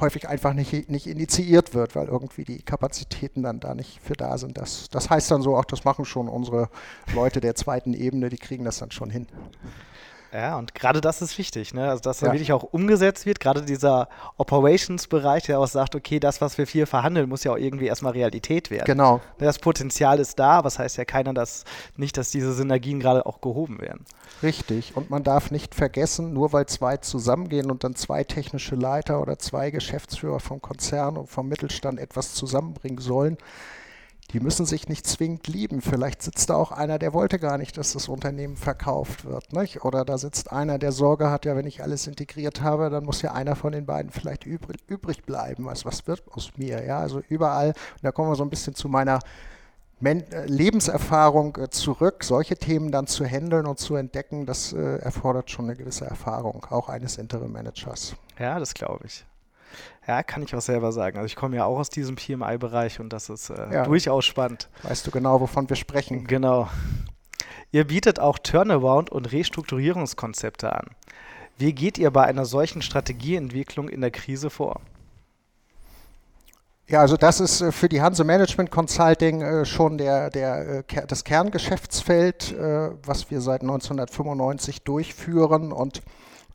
häufig 0.00 0.28
einfach 0.28 0.54
nicht, 0.54 0.90
nicht 0.90 1.06
initiiert 1.06 1.74
wird, 1.74 1.94
weil 1.94 2.08
irgendwie 2.08 2.44
die 2.44 2.62
Kapazitäten 2.62 3.42
dann 3.42 3.60
da 3.60 3.74
nicht 3.74 4.00
für 4.00 4.14
da 4.14 4.38
sind. 4.38 4.58
Das, 4.58 4.88
das 4.90 5.10
heißt 5.10 5.30
dann 5.30 5.42
so, 5.42 5.56
auch 5.56 5.64
das 5.64 5.84
machen 5.84 6.04
schon 6.04 6.28
unsere 6.28 6.68
Leute 7.14 7.40
der 7.40 7.54
zweiten 7.54 7.94
Ebene, 7.94 8.28
die 8.28 8.38
kriegen 8.38 8.64
das 8.64 8.78
dann 8.78 8.90
schon 8.90 9.10
hin. 9.10 9.26
Ja, 10.32 10.56
und 10.56 10.74
gerade 10.74 11.02
das 11.02 11.20
ist 11.20 11.36
wichtig, 11.36 11.74
ne? 11.74 11.90
Also, 11.90 12.00
dass 12.00 12.20
da 12.20 12.28
ja. 12.28 12.32
wirklich 12.32 12.52
auch 12.52 12.62
umgesetzt 12.62 13.26
wird, 13.26 13.38
gerade 13.38 13.62
dieser 13.62 14.08
Operations-Bereich, 14.38 15.44
der 15.44 15.60
auch 15.60 15.66
sagt, 15.66 15.94
okay, 15.94 16.20
das, 16.20 16.40
was 16.40 16.56
wir 16.56 16.64
hier 16.64 16.86
verhandeln, 16.86 17.28
muss 17.28 17.44
ja 17.44 17.52
auch 17.52 17.58
irgendwie 17.58 17.86
erstmal 17.86 18.12
Realität 18.12 18.70
werden. 18.70 18.86
Genau. 18.86 19.20
Das 19.38 19.58
Potenzial 19.58 20.18
ist 20.18 20.38
da, 20.38 20.52
aber 20.52 20.66
das 20.66 20.78
heißt 20.78 20.96
ja 20.96 21.04
keiner, 21.04 21.34
dass 21.34 21.64
nicht, 21.96 22.16
dass 22.16 22.30
diese 22.30 22.54
Synergien 22.54 22.98
gerade 22.98 23.26
auch 23.26 23.42
gehoben 23.42 23.80
werden. 23.80 24.06
Richtig. 24.42 24.96
Und 24.96 25.10
man 25.10 25.22
darf 25.22 25.50
nicht 25.50 25.74
vergessen, 25.74 26.32
nur 26.32 26.54
weil 26.54 26.64
zwei 26.64 26.96
zusammengehen 26.96 27.70
und 27.70 27.84
dann 27.84 27.94
zwei 27.94 28.24
technische 28.24 28.74
Leiter 28.74 29.20
oder 29.20 29.38
zwei 29.38 29.70
Geschäftsführer 29.70 30.40
vom 30.40 30.62
Konzern 30.62 31.18
und 31.18 31.28
vom 31.28 31.46
Mittelstand 31.48 32.00
etwas 32.00 32.32
zusammenbringen 32.32 32.98
sollen, 32.98 33.36
die 34.32 34.40
müssen 34.40 34.66
sich 34.66 34.88
nicht 34.88 35.06
zwingend 35.06 35.46
lieben. 35.46 35.80
Vielleicht 35.80 36.22
sitzt 36.22 36.50
da 36.50 36.54
auch 36.54 36.72
einer, 36.72 36.98
der 36.98 37.12
wollte 37.12 37.38
gar 37.38 37.58
nicht, 37.58 37.76
dass 37.76 37.92
das 37.92 38.08
Unternehmen 38.08 38.56
verkauft 38.56 39.24
wird. 39.24 39.52
Nicht? 39.52 39.84
Oder 39.84 40.04
da 40.04 40.16
sitzt 40.18 40.52
einer, 40.52 40.78
der 40.78 40.92
Sorge 40.92 41.30
hat, 41.30 41.44
ja, 41.44 41.56
wenn 41.56 41.66
ich 41.66 41.82
alles 41.82 42.06
integriert 42.06 42.62
habe, 42.62 42.90
dann 42.90 43.04
muss 43.04 43.22
ja 43.22 43.32
einer 43.32 43.56
von 43.56 43.72
den 43.72 43.84
beiden 43.84 44.10
vielleicht 44.10 44.46
übrig, 44.46 44.78
übrig 44.86 45.24
bleiben. 45.24 45.68
Also 45.68 45.84
was 45.84 46.06
wird 46.06 46.22
aus 46.30 46.50
mir? 46.56 46.84
Ja, 46.84 46.98
also 46.98 47.22
überall, 47.28 47.68
und 47.68 48.02
da 48.02 48.12
kommen 48.12 48.30
wir 48.30 48.36
so 48.36 48.44
ein 48.44 48.50
bisschen 48.50 48.74
zu 48.74 48.88
meiner 48.88 49.18
Men 50.00 50.28
äh, 50.32 50.46
Lebenserfahrung 50.46 51.56
äh, 51.58 51.70
zurück, 51.70 52.24
solche 52.24 52.56
Themen 52.56 52.90
dann 52.90 53.06
zu 53.06 53.24
handeln 53.24 53.66
und 53.66 53.78
zu 53.78 53.94
entdecken, 53.94 54.46
das 54.46 54.72
äh, 54.72 54.96
erfordert 54.96 55.48
schon 55.52 55.66
eine 55.66 55.76
gewisse 55.76 56.06
Erfahrung, 56.06 56.66
auch 56.70 56.88
eines 56.88 57.18
Interim 57.18 57.52
Managers. 57.52 58.16
Ja, 58.36 58.58
das 58.58 58.74
glaube 58.74 59.06
ich. 59.06 59.24
Ja, 60.06 60.22
kann 60.22 60.42
ich 60.42 60.54
auch 60.54 60.60
selber 60.60 60.92
sagen. 60.92 61.16
Also 61.18 61.26
ich 61.26 61.36
komme 61.36 61.56
ja 61.56 61.64
auch 61.64 61.78
aus 61.78 61.90
diesem 61.90 62.16
PMI-Bereich 62.16 63.00
und 63.00 63.12
das 63.12 63.28
ist 63.28 63.50
äh, 63.50 63.72
ja. 63.72 63.84
durchaus 63.84 64.24
spannend. 64.24 64.68
Weißt 64.82 65.06
du 65.06 65.10
genau, 65.10 65.40
wovon 65.40 65.68
wir 65.68 65.76
sprechen? 65.76 66.26
Genau. 66.26 66.68
Ihr 67.70 67.86
bietet 67.86 68.18
auch 68.18 68.38
Turnaround- 68.38 69.10
und 69.10 69.32
Restrukturierungskonzepte 69.32 70.72
an. 70.72 70.88
Wie 71.56 71.72
geht 71.72 71.98
ihr 71.98 72.10
bei 72.10 72.24
einer 72.24 72.44
solchen 72.44 72.82
Strategieentwicklung 72.82 73.88
in 73.88 74.00
der 74.00 74.10
Krise 74.10 74.50
vor? 74.50 74.80
Ja, 76.88 77.00
also 77.00 77.16
das 77.16 77.40
ist 77.40 77.60
äh, 77.60 77.70
für 77.70 77.88
die 77.88 78.02
Hanse 78.02 78.24
Management 78.24 78.70
Consulting 78.70 79.40
äh, 79.40 79.64
schon 79.64 79.98
der, 79.98 80.30
der, 80.30 80.82
das 80.82 81.24
Kerngeschäftsfeld, 81.24 82.54
was 83.06 83.30
wir 83.30 83.40
seit 83.40 83.62
1995 83.62 84.82
durchführen 84.82 85.72
und 85.72 86.02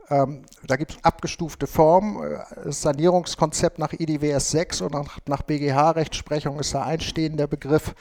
ähm, 0.10 0.44
da 0.66 0.78
gibt 0.78 0.92
es 0.92 1.04
abgestufte 1.04 1.68
Formen. 1.68 2.24
Äh, 2.24 2.40
das 2.64 2.82
Sanierungskonzept 2.82 3.80
nach 3.80 3.94
IDWS 3.94 4.52
6 4.52 4.82
und 4.82 4.94
nach, 4.94 5.20
nach 5.28 5.42
BGH-Rechtsprechung 5.42 6.60
ist 6.60 6.74
der 6.74 6.86
einstehende 6.86 7.48
Begriff. 7.48 7.94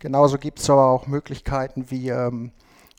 Genauso 0.00 0.38
gibt 0.38 0.58
es 0.58 0.68
aber 0.68 0.86
auch 0.86 1.06
Möglichkeiten 1.06 1.90
wie 1.90 2.08
ähm, 2.08 2.52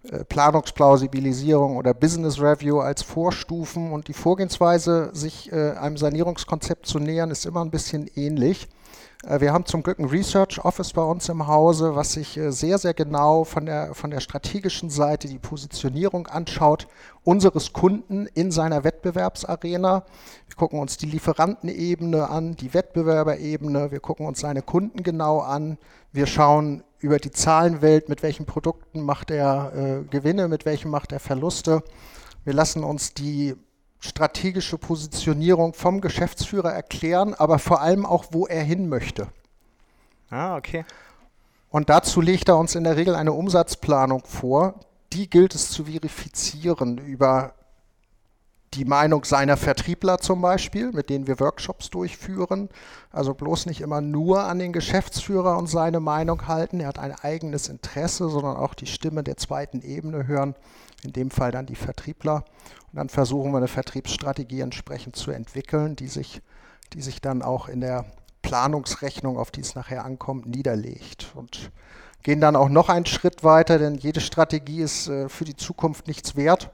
äh, 0.04 0.24
Planungsplausibilisierung 0.24 1.78
oder 1.78 1.94
Business 1.94 2.40
Review 2.40 2.80
als 2.80 3.02
Vorstufen. 3.02 3.92
Und 3.92 4.08
die 4.08 4.14
Vorgehensweise, 4.14 5.10
sich 5.14 5.52
äh, 5.52 5.72
einem 5.72 5.98
Sanierungskonzept 5.98 6.86
zu 6.86 7.00
nähern, 7.00 7.32
ist 7.32 7.46
immer 7.46 7.64
ein 7.64 7.72
bisschen 7.72 8.10
ähnlich. 8.16 8.68
Äh, 9.26 9.42
wir 9.42 9.54
haben 9.54 9.66
zum 9.66 9.84
Glück 9.84 10.00
ein 10.00 10.06
Research 10.06 10.64
Office 10.64 10.94
bei 10.94 11.02
uns 11.02 11.30
im 11.30 11.48
Hause, 11.48 11.96
was 11.96 12.14
sich 12.14 12.38
äh, 12.38 12.52
sehr, 12.52 12.78
sehr 12.78 12.94
genau 12.94 13.44
von 13.44 13.66
der, 13.66 13.94
von 13.94 14.12
der 14.12 14.20
strategischen 14.20 14.90
Seite 14.90 15.28
die 15.28 15.40
Positionierung 15.40 16.28
anschaut 16.28 16.88
unseres 17.24 17.74
Kunden 17.74 18.28
in 18.34 18.52
seiner 18.52 18.84
Wettbewerbsarena. 18.84 20.06
Wir 20.48 20.56
gucken 20.56 20.80
uns 20.80 20.98
die 20.98 21.08
Lieferantenebene 21.08 22.30
an, 22.30 22.56
die 22.56 22.74
Wettbewerberebene, 22.74 23.92
wir 23.92 24.00
gucken 24.00 24.28
uns 24.28 24.40
seine 24.40 24.62
Kunden 24.62 25.04
genau 25.04 25.40
an. 25.40 25.78
Wir 26.12 26.28
schauen 26.28 26.84
über 27.00 27.18
die 27.18 27.32
Zahlenwelt, 27.32 28.10
mit 28.10 28.24
welchen 28.24 28.46
Produkten 28.46 29.02
macht 29.02 29.32
er 29.32 29.74
äh, 29.76 30.04
Gewinne, 30.10 30.48
mit 30.48 30.66
welchen 30.66 30.92
macht 30.92 31.12
er 31.12 31.20
Verluste. 31.20 31.84
Wir 32.44 32.54
lassen 32.54 32.84
uns 32.84 33.14
die 33.16 33.56
strategische 34.06 34.78
Positionierung 34.78 35.74
vom 35.74 36.02
Geschäftsführer 36.02 36.72
erklären, 36.72 37.34
aber 37.34 37.60
vor 37.60 37.82
allem 37.82 38.06
auch, 38.06 38.26
wo 38.32 38.48
er 38.48 38.64
hin 38.64 38.88
möchte. 38.88 39.28
Ah, 40.30 40.56
okay. 40.56 40.86
Und 41.70 41.90
dazu 41.90 42.22
legt 42.22 42.48
er 42.48 42.58
uns 42.58 42.76
in 42.76 42.84
der 42.84 42.96
Regel 42.96 43.16
eine 43.16 43.34
Umsatzplanung 43.34 44.24
vor. 44.26 44.76
Die 45.12 45.30
gilt 45.30 45.56
es 45.56 45.72
zu 45.72 45.86
verifizieren 45.86 46.98
über 46.98 47.54
die 48.74 48.86
Meinung 48.86 49.24
seiner 49.24 49.58
Vertriebler 49.58 50.18
zum 50.18 50.42
Beispiel, 50.42 50.92
mit 50.92 51.10
denen 51.10 51.28
wir 51.28 51.40
Workshops 51.40 51.90
durchführen. 51.90 52.70
Also 53.12 53.34
bloß 53.34 53.68
nicht 53.68 53.82
immer 53.82 54.02
nur 54.02 54.44
an 54.44 54.60
den 54.60 54.74
Geschäftsführer 54.74 55.58
und 55.58 55.68
seine 55.68 56.00
Meinung 56.00 56.48
halten. 56.48 56.82
Er 56.82 56.88
hat 56.88 57.00
ein 57.00 57.14
eigenes 57.14 57.70
Interesse, 57.70 58.30
sondern 58.30 58.58
auch 58.58 58.74
die 58.74 58.88
Stimme 58.88 59.24
der 59.24 59.38
zweiten 59.38 59.82
Ebene 59.82 60.28
hören. 60.28 60.56
In 61.04 61.14
dem 61.14 61.32
Fall 61.32 61.52
dann 61.52 61.66
die 61.66 61.76
Vertriebler. 61.76 62.44
Und 62.92 62.98
dann 62.98 63.10
versuchen 63.10 63.52
wir 63.52 63.58
eine 63.58 63.68
Vertriebsstrategie 63.68 64.62
entsprechend 64.62 65.16
zu 65.16 65.32
entwickeln, 65.32 65.96
die 65.96 66.08
sich, 66.08 66.42
die 66.94 67.02
sich 67.02 67.22
dann 67.22 67.42
auch 67.42 67.70
in 67.70 67.82
der 67.82 68.06
Planungsrechnung, 68.42 69.38
auf 69.38 69.52
die 69.52 69.62
es 69.62 69.76
nachher 69.76 70.04
ankommt, 70.04 70.48
niederlegt. 70.48 71.32
Und 71.36 71.72
gehen 72.24 72.42
dann 72.42 72.56
auch 72.56 72.70
noch 72.70 72.90
einen 72.90 73.06
Schritt 73.06 73.44
weiter, 73.44 73.78
denn 73.78 73.96
jede 73.96 74.20
Strategie 74.20 74.82
ist 74.82 75.08
äh, 75.08 75.30
für 75.30 75.46
die 75.46 75.56
Zukunft 75.56 76.08
nichts 76.08 76.36
wert 76.36 76.72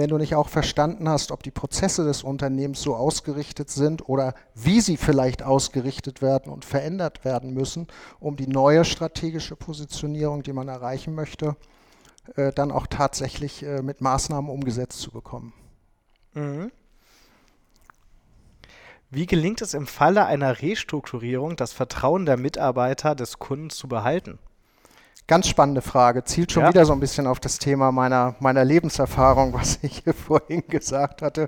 wenn 0.00 0.08
du 0.08 0.16
nicht 0.16 0.34
auch 0.34 0.48
verstanden 0.48 1.10
hast, 1.10 1.30
ob 1.30 1.42
die 1.42 1.50
Prozesse 1.50 2.04
des 2.04 2.22
Unternehmens 2.22 2.80
so 2.80 2.96
ausgerichtet 2.96 3.68
sind 3.68 4.08
oder 4.08 4.34
wie 4.54 4.80
sie 4.80 4.96
vielleicht 4.96 5.42
ausgerichtet 5.42 6.22
werden 6.22 6.50
und 6.50 6.64
verändert 6.64 7.22
werden 7.22 7.52
müssen, 7.52 7.86
um 8.18 8.34
die 8.36 8.46
neue 8.46 8.86
strategische 8.86 9.56
Positionierung, 9.56 10.42
die 10.42 10.54
man 10.54 10.68
erreichen 10.68 11.14
möchte, 11.14 11.54
äh, 12.36 12.50
dann 12.50 12.72
auch 12.72 12.86
tatsächlich 12.86 13.62
äh, 13.62 13.82
mit 13.82 14.00
Maßnahmen 14.00 14.50
umgesetzt 14.50 15.00
zu 15.00 15.10
bekommen. 15.10 15.52
Mhm. 16.32 16.72
Wie 19.10 19.26
gelingt 19.26 19.60
es 19.60 19.74
im 19.74 19.86
Falle 19.86 20.24
einer 20.24 20.62
Restrukturierung, 20.62 21.56
das 21.56 21.74
Vertrauen 21.74 22.24
der 22.24 22.38
Mitarbeiter 22.38 23.14
des 23.14 23.38
Kunden 23.38 23.68
zu 23.68 23.86
behalten? 23.86 24.38
Ganz 25.30 25.46
spannende 25.46 25.80
Frage. 25.80 26.24
Zielt 26.24 26.50
schon 26.50 26.64
ja. 26.64 26.70
wieder 26.70 26.84
so 26.84 26.92
ein 26.92 26.98
bisschen 26.98 27.28
auf 27.28 27.38
das 27.38 27.60
Thema 27.60 27.92
meiner, 27.92 28.34
meiner 28.40 28.64
Lebenserfahrung, 28.64 29.52
was 29.54 29.78
ich 29.82 30.02
hier 30.02 30.12
vorhin 30.12 30.64
gesagt 30.66 31.22
hatte. 31.22 31.46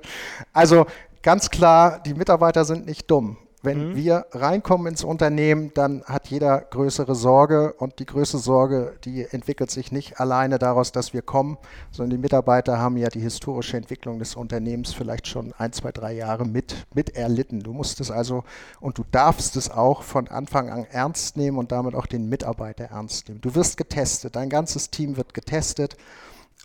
Also 0.53 0.85
ganz 1.21 1.49
klar, 1.49 1.99
die 1.99 2.13
Mitarbeiter 2.13 2.63
sind 2.63 2.85
nicht 2.85 3.11
dumm. 3.11 3.35
Wenn 3.63 3.91
mhm. 3.91 3.95
wir 3.95 4.25
reinkommen 4.33 4.87
ins 4.87 5.05
Unternehmen, 5.05 5.71
dann 5.73 6.03
hat 6.03 6.27
jeder 6.27 6.59
größere 6.59 7.15
Sorge 7.15 7.73
und 7.77 7.99
die 7.99 8.05
größte 8.05 8.37
Sorge, 8.37 8.93
die 9.05 9.23
entwickelt 9.23 9.71
sich 9.71 9.93
nicht 9.93 10.19
alleine 10.19 10.59
daraus, 10.59 10.91
dass 10.91 11.13
wir 11.13 11.21
kommen, 11.21 11.57
sondern 11.89 12.17
die 12.17 12.21
Mitarbeiter 12.21 12.77
haben 12.77 12.97
ja 12.97 13.07
die 13.07 13.21
historische 13.21 13.77
Entwicklung 13.77 14.19
des 14.19 14.35
Unternehmens 14.35 14.93
vielleicht 14.93 15.27
schon 15.27 15.53
ein, 15.57 15.71
zwei, 15.71 15.93
drei 15.93 16.11
Jahre 16.11 16.45
mit, 16.45 16.75
mit 16.93 17.15
erlitten. 17.15 17.61
Du 17.61 17.71
musst 17.71 18.01
es 18.01 18.11
also 18.11 18.43
und 18.81 18.97
du 18.97 19.05
darfst 19.11 19.55
es 19.55 19.71
auch 19.71 20.03
von 20.03 20.27
Anfang 20.27 20.69
an 20.69 20.85
ernst 20.91 21.37
nehmen 21.37 21.57
und 21.57 21.71
damit 21.71 21.95
auch 21.95 22.05
den 22.05 22.27
Mitarbeiter 22.27 22.85
ernst 22.85 23.29
nehmen. 23.29 23.39
Du 23.39 23.55
wirst 23.55 23.77
getestet, 23.77 24.35
dein 24.35 24.49
ganzes 24.49 24.89
Team 24.89 25.15
wird 25.15 25.33
getestet. 25.33 25.95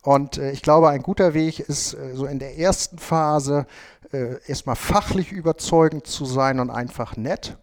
Und 0.03 0.39
äh, 0.39 0.53
ich 0.53 0.63
glaube, 0.63 0.89
ein 0.89 1.03
guter 1.03 1.35
Weg 1.35 1.61
ist 1.61 1.95
äh, 1.95 2.15
so 2.15 2.27
in 2.27 2.39
der 2.39 2.59
ersten 2.59 2.99
Phase 2.99 3.67
äh, 4.13 4.37
erstmal 4.47 4.77
fachlich 4.77 5.33
überzeugend 5.33 6.07
zu 6.07 6.25
sein 6.25 6.61
und 6.61 6.71
einfach 6.71 7.17
nett, 7.17 7.57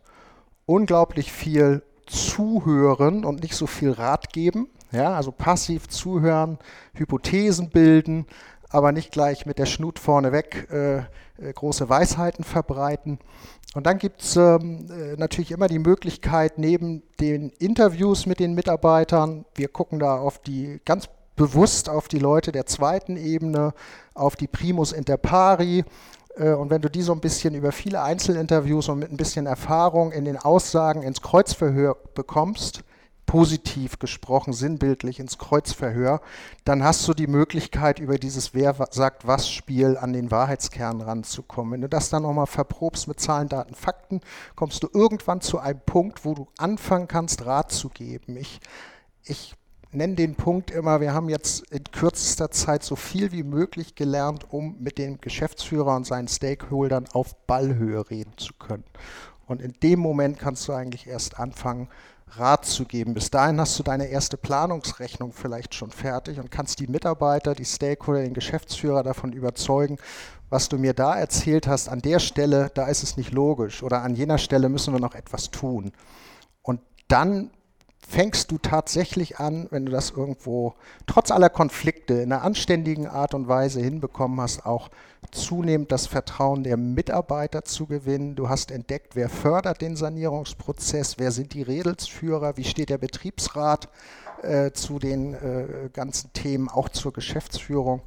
unglaublich 0.66 1.32
viel 1.32 1.84
zuhören 2.06 3.26
und 3.26 3.42
nicht 3.42 3.56
so 3.56 3.68
viel 3.68 3.92
Rat 3.92 4.32
geben. 4.32 4.70
Ja, 4.92 5.16
also 5.16 5.32
passiv 5.32 5.88
zuhören, 5.90 6.58
Hypothesen 6.94 7.70
bilden, 7.70 8.28
aber 8.70 8.92
nicht 8.92 9.12
gleich 9.12 9.46
mit 9.46 9.60
der 9.60 9.66
Schnut 9.66 10.00
vorneweg 10.00 10.70
äh, 10.72 10.98
äh, 10.98 11.54
große 11.54 11.90
Weisheiten 11.90 12.44
verbreiten. 12.44 13.20
Und 13.74 13.86
dann 13.86 13.98
gibt 13.98 14.22
es 14.22 14.38
ähm, 14.38 14.86
äh, 14.90 15.18
natürlich 15.18 15.52
immer 15.52 15.68
die 15.68 15.80
Möglichkeit, 15.80 16.58
neben 16.58 17.04
den 17.20 17.50
Interviews 17.50 18.26
mit 18.26 18.40
den 18.40 18.54
Mitarbeitern, 18.54 19.46
wir 19.56 19.68
gucken 19.68 20.00
da 20.00 20.18
auf 20.18 20.40
die 20.40 20.80
ganz 20.86 21.10
bewusst 21.36 21.90
auf 21.90 22.08
die 22.08 22.20
Leute 22.20 22.54
der 22.54 22.66
zweiten 22.66 23.18
Ebene, 23.18 23.74
auf 24.14 24.38
die 24.38 24.48
Primus 24.48 24.94
inter 24.94 25.18
pari, 25.18 25.84
und 26.38 26.70
wenn 26.70 26.82
du 26.82 26.90
die 26.90 27.02
so 27.02 27.14
ein 27.14 27.22
bisschen 27.22 27.56
über 27.56 27.72
viele 27.72 28.02
Einzelinterviews 28.02 28.90
und 28.90 29.00
mit 29.00 29.12
ein 29.12 29.18
bisschen 29.18 29.46
Erfahrung 29.46 30.12
in 30.12 30.26
den 30.26 30.38
Aussagen 30.38 31.02
ins 31.02 31.22
Kreuzverhör 31.22 31.96
bekommst, 32.14 32.84
positiv 33.26 34.00
gesprochen, 34.00 34.54
sinnbildlich 34.54 35.20
ins 35.20 35.38
Kreuzverhör, 35.38 36.22
dann 36.64 36.84
hast 36.84 37.08
du 37.08 37.14
die 37.14 37.28
Möglichkeit, 37.28 38.00
über 38.00 38.18
dieses 38.18 38.54
Wer 38.54 38.76
sagt 38.92 39.26
was 39.26 39.50
Spiel 39.50 39.98
an 39.98 40.14
den 40.14 40.32
Wahrheitskern 40.32 41.02
ranzukommen. 41.02 41.74
Wenn 41.74 41.82
du 41.82 41.90
das 41.90 42.10
dann 42.10 42.24
nochmal 42.24 42.48
verprobst 42.48 43.08
mit 43.08 43.20
Zahlen, 43.20 43.50
Daten, 43.50 43.74
Fakten, 43.74 44.22
kommst 44.56 44.84
du 44.84 44.90
irgendwann 44.94 45.42
zu 45.42 45.60
einem 45.60 45.82
Punkt, 45.86 46.24
wo 46.26 46.34
du 46.34 46.48
anfangen 46.58 47.08
kannst, 47.08 47.46
Rat 47.46 47.72
zu 47.72 47.90
geben. 47.90 48.38
Ich, 48.38 48.60
ich 49.24 49.56
nenne 49.96 50.16
den 50.16 50.36
Punkt 50.36 50.72
immer, 50.72 51.02
wir 51.02 51.14
haben 51.14 51.30
jetzt 51.30 51.72
in 51.72 51.84
kürzester 51.84 52.52
Zeit 52.52 52.84
so 52.84 52.96
viel 52.96 53.32
wie 53.32 53.44
möglich 53.44 53.96
gelernt, 53.96 54.52
um 54.52 54.76
mit 54.80 54.98
dem 54.98 55.20
Geschäftsführer 55.20 55.96
und 55.96 56.06
seinen 56.06 56.28
Stakeholdern 56.28 57.06
auf 57.14 57.36
Ballhöhe 57.48 58.10
reden 58.10 58.34
zu 58.38 58.54
können. 58.54 58.84
Und 59.48 59.62
in 59.62 59.74
dem 59.84 60.00
Moment 60.00 60.40
kannst 60.40 60.68
du 60.68 60.74
eigentlich 60.74 61.08
erst 61.08 61.40
anfangen, 61.40 61.90
Rat 62.28 62.66
zu 62.66 62.86
geben. 62.86 63.14
Bis 63.14 63.30
dahin 63.30 63.60
hast 63.60 63.78
du 63.78 63.84
deine 63.84 64.08
erste 64.08 64.36
Planungsrechnung 64.38 65.32
vielleicht 65.32 65.76
schon 65.76 65.92
fertig 65.92 66.40
und 66.40 66.52
kannst 66.52 66.80
die 66.80 66.88
Mitarbeiter, 66.88 67.54
die 67.54 67.66
Stakeholder, 67.66 68.24
den 68.24 68.34
Geschäftsführer 68.34 69.04
davon 69.04 69.32
überzeugen, 69.32 69.98
was 70.50 70.70
du 70.70 70.78
mir 70.78 70.94
da 70.94 71.16
erzählt 71.16 71.68
hast, 71.68 71.88
an 71.88 72.02
der 72.02 72.20
Stelle, 72.20 72.72
da 72.74 72.88
ist 72.88 73.04
es 73.04 73.18
nicht 73.18 73.32
logisch 73.32 73.84
oder 73.84 74.02
an 74.02 74.16
jener 74.16 74.38
Stelle 74.38 74.70
müssen 74.70 74.94
wir 74.94 75.00
noch 75.00 75.16
etwas 75.16 75.52
tun. 75.52 75.92
Und 76.62 76.82
dann 77.08 77.52
fängst 78.08 78.52
du 78.52 78.58
tatsächlich 78.58 79.40
an, 79.40 79.68
wenn 79.72 79.86
du 79.86 79.92
das 79.92 80.12
irgendwo 80.12 80.76
trotz 81.08 81.32
aller 81.32 81.50
Konflikte 81.50 82.16
in 82.16 82.32
einer 82.32 82.44
anständigen 82.44 83.08
Art 83.08 83.34
und 83.34 83.48
Weise 83.48 83.82
hinbekommen 83.82 84.40
hast, 84.40 84.66
auch 84.66 84.90
zunehmend 85.32 85.92
das 85.92 86.06
Vertrauen 86.08 86.64
der 86.64 86.78
Mitarbeiter 86.78 87.64
zu 87.64 87.88
gewinnen. 87.88 88.36
Du 88.36 88.48
hast 88.48 88.72
entdeckt, 88.72 89.16
wer 89.16 89.30
fördert 89.30 89.82
den 89.82 89.96
Sanierungsprozess, 89.96 91.18
wer 91.18 91.32
sind 91.32 91.54
die 91.54 91.64
Redelsführer, 91.64 92.58
wie 92.58 92.64
steht 92.64 92.90
der 92.90 93.00
Betriebsrat 93.00 93.90
äh, 94.44 94.72
zu 94.72 95.00
den 95.00 95.34
äh, 95.34 95.90
ganzen 95.92 96.32
Themen, 96.34 96.70
auch 96.70 96.90
zur 96.90 97.12
Geschäftsführung. 97.12 98.02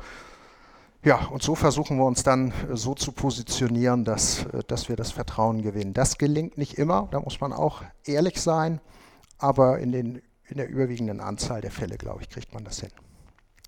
Ja, 1.04 1.26
und 1.26 1.42
so 1.42 1.54
versuchen 1.54 1.96
wir 1.96 2.04
uns 2.04 2.22
dann 2.22 2.50
äh, 2.50 2.76
so 2.76 2.94
zu 2.94 3.12
positionieren, 3.12 4.04
dass, 4.04 4.44
äh, 4.46 4.62
dass 4.66 4.88
wir 4.88 4.96
das 4.96 5.10
Vertrauen 5.10 5.62
gewinnen. 5.62 5.92
Das 5.92 6.18
gelingt 6.18 6.56
nicht 6.56 6.78
immer, 6.78 7.08
da 7.10 7.20
muss 7.20 7.40
man 7.40 7.52
auch 7.52 7.82
ehrlich 8.04 8.40
sein 8.40 8.80
aber 9.38 9.78
in, 9.78 9.92
den, 9.92 10.22
in 10.48 10.56
der 10.56 10.68
überwiegenden 10.68 11.20
Anzahl 11.20 11.60
der 11.60 11.70
Fälle, 11.70 11.96
glaube 11.96 12.22
ich, 12.22 12.28
kriegt 12.28 12.52
man 12.54 12.64
das 12.64 12.80
hin. 12.80 12.90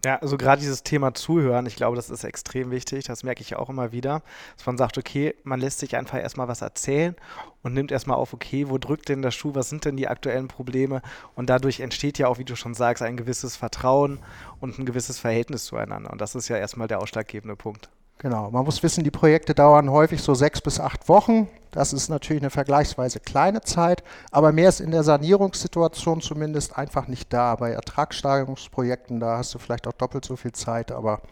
Ja, 0.02 0.16
also 0.16 0.38
gerade 0.38 0.60
dieses 0.60 0.82
Thema 0.82 1.12
Zuhören, 1.12 1.66
ich 1.66 1.76
glaube, 1.76 1.94
das 1.94 2.08
ist 2.08 2.24
extrem 2.24 2.70
wichtig. 2.70 3.04
Das 3.04 3.22
merke 3.22 3.42
ich 3.42 3.56
auch 3.56 3.68
immer 3.68 3.92
wieder, 3.92 4.22
dass 4.56 4.64
man 4.64 4.78
sagt, 4.78 4.96
okay, 4.96 5.34
man 5.44 5.60
lässt 5.60 5.78
sich 5.78 5.94
einfach 5.94 6.18
erstmal 6.18 6.48
was 6.48 6.62
erzählen 6.62 7.14
und 7.62 7.74
nimmt 7.74 7.92
erstmal 7.92 8.16
auf, 8.16 8.32
okay, 8.32 8.70
wo 8.70 8.78
drückt 8.78 9.10
denn 9.10 9.20
der 9.20 9.30
Schuh, 9.30 9.54
was 9.54 9.68
sind 9.68 9.84
denn 9.84 9.98
die 9.98 10.08
aktuellen 10.08 10.48
Probleme? 10.48 11.02
Und 11.34 11.50
dadurch 11.50 11.80
entsteht 11.80 12.16
ja 12.16 12.28
auch, 12.28 12.38
wie 12.38 12.46
du 12.46 12.56
schon 12.56 12.72
sagst, 12.72 13.02
ein 13.02 13.18
gewisses 13.18 13.56
Vertrauen 13.56 14.20
und 14.58 14.78
ein 14.78 14.86
gewisses 14.86 15.18
Verhältnis 15.18 15.66
zueinander. 15.66 16.10
Und 16.10 16.22
das 16.22 16.34
ist 16.34 16.48
ja 16.48 16.56
erstmal 16.56 16.88
der 16.88 17.00
ausschlaggebende 17.00 17.56
Punkt. 17.56 17.90
Genau, 18.22 18.50
man 18.50 18.66
muss 18.66 18.82
wissen, 18.82 19.02
die 19.02 19.10
Projekte 19.10 19.54
dauern 19.54 19.90
häufig 19.90 20.20
so 20.20 20.34
sechs 20.34 20.60
bis 20.60 20.78
acht 20.78 21.08
Wochen. 21.08 21.48
Das 21.70 21.94
ist 21.94 22.10
natürlich 22.10 22.42
eine 22.42 22.50
vergleichsweise 22.50 23.18
kleine 23.18 23.62
Zeit, 23.62 24.04
aber 24.30 24.52
mehr 24.52 24.68
ist 24.68 24.80
in 24.80 24.90
der 24.90 25.04
Sanierungssituation 25.04 26.20
zumindest 26.20 26.76
einfach 26.76 27.08
nicht 27.08 27.32
da. 27.32 27.56
Bei 27.56 27.70
Ertragssteigerungsprojekten, 27.70 29.20
da 29.20 29.38
hast 29.38 29.54
du 29.54 29.58
vielleicht 29.58 29.86
auch 29.86 29.94
doppelt 29.94 30.26
so 30.26 30.36
viel 30.36 30.52
Zeit, 30.52 30.92
aber 30.92 31.22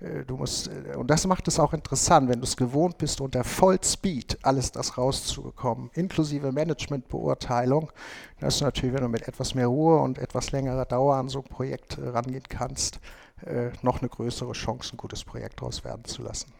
äh, 0.00 0.24
du 0.24 0.38
musst, 0.38 0.68
äh, 0.68 0.96
und 0.96 1.10
das 1.10 1.26
macht 1.26 1.46
es 1.46 1.60
auch 1.60 1.74
interessant, 1.74 2.30
wenn 2.30 2.38
du 2.38 2.44
es 2.44 2.56
gewohnt 2.56 2.96
bist, 2.96 3.20
unter 3.20 3.44
Vollspeed 3.44 4.38
alles 4.40 4.72
das 4.72 4.96
rauszubekommen, 4.96 5.90
inklusive 5.92 6.52
Managementbeurteilung. 6.52 7.92
Das 8.40 8.54
ist 8.54 8.60
natürlich, 8.62 8.94
wenn 8.94 9.02
du 9.02 9.10
mit 9.10 9.28
etwas 9.28 9.54
mehr 9.54 9.66
Ruhe 9.66 9.98
und 9.98 10.16
etwas 10.16 10.52
längerer 10.52 10.86
Dauer 10.86 11.16
an 11.16 11.28
so 11.28 11.40
ein 11.40 11.54
Projekt 11.54 11.98
äh, 11.98 12.08
rangehen 12.08 12.44
kannst, 12.48 12.98
äh, 13.44 13.70
noch 13.82 14.00
eine 14.00 14.08
größere 14.08 14.52
Chance, 14.52 14.94
ein 14.94 14.96
gutes 14.96 15.24
Projekt 15.24 15.60
daraus 15.60 15.84
werden 15.84 16.04
zu 16.04 16.22
lassen. 16.22 16.52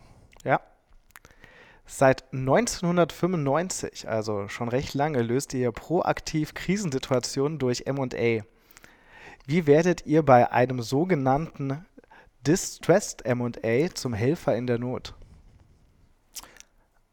Ja. 0.45 0.61
Seit 1.87 2.25
1995, 2.33 4.09
also 4.09 4.49
schon 4.49 4.69
recht 4.69 4.93
lange, 4.95 5.23
löst 5.23 5.55
ihr 5.55 5.73
proaktiv 5.73 6.53
Krisensituationen 6.53 7.59
durch 7.59 7.85
MA. 7.87 8.43
Wie 9.47 9.67
werdet 9.67 10.05
ihr 10.05 10.23
bei 10.23 10.53
einem 10.53 10.83
sogenannten 10.83 11.87
Distressed 12.47 13.25
MA 13.27 13.95
zum 13.95 14.13
Helfer 14.13 14.55
in 14.55 14.67
der 14.67 14.79
Not? 14.79 15.15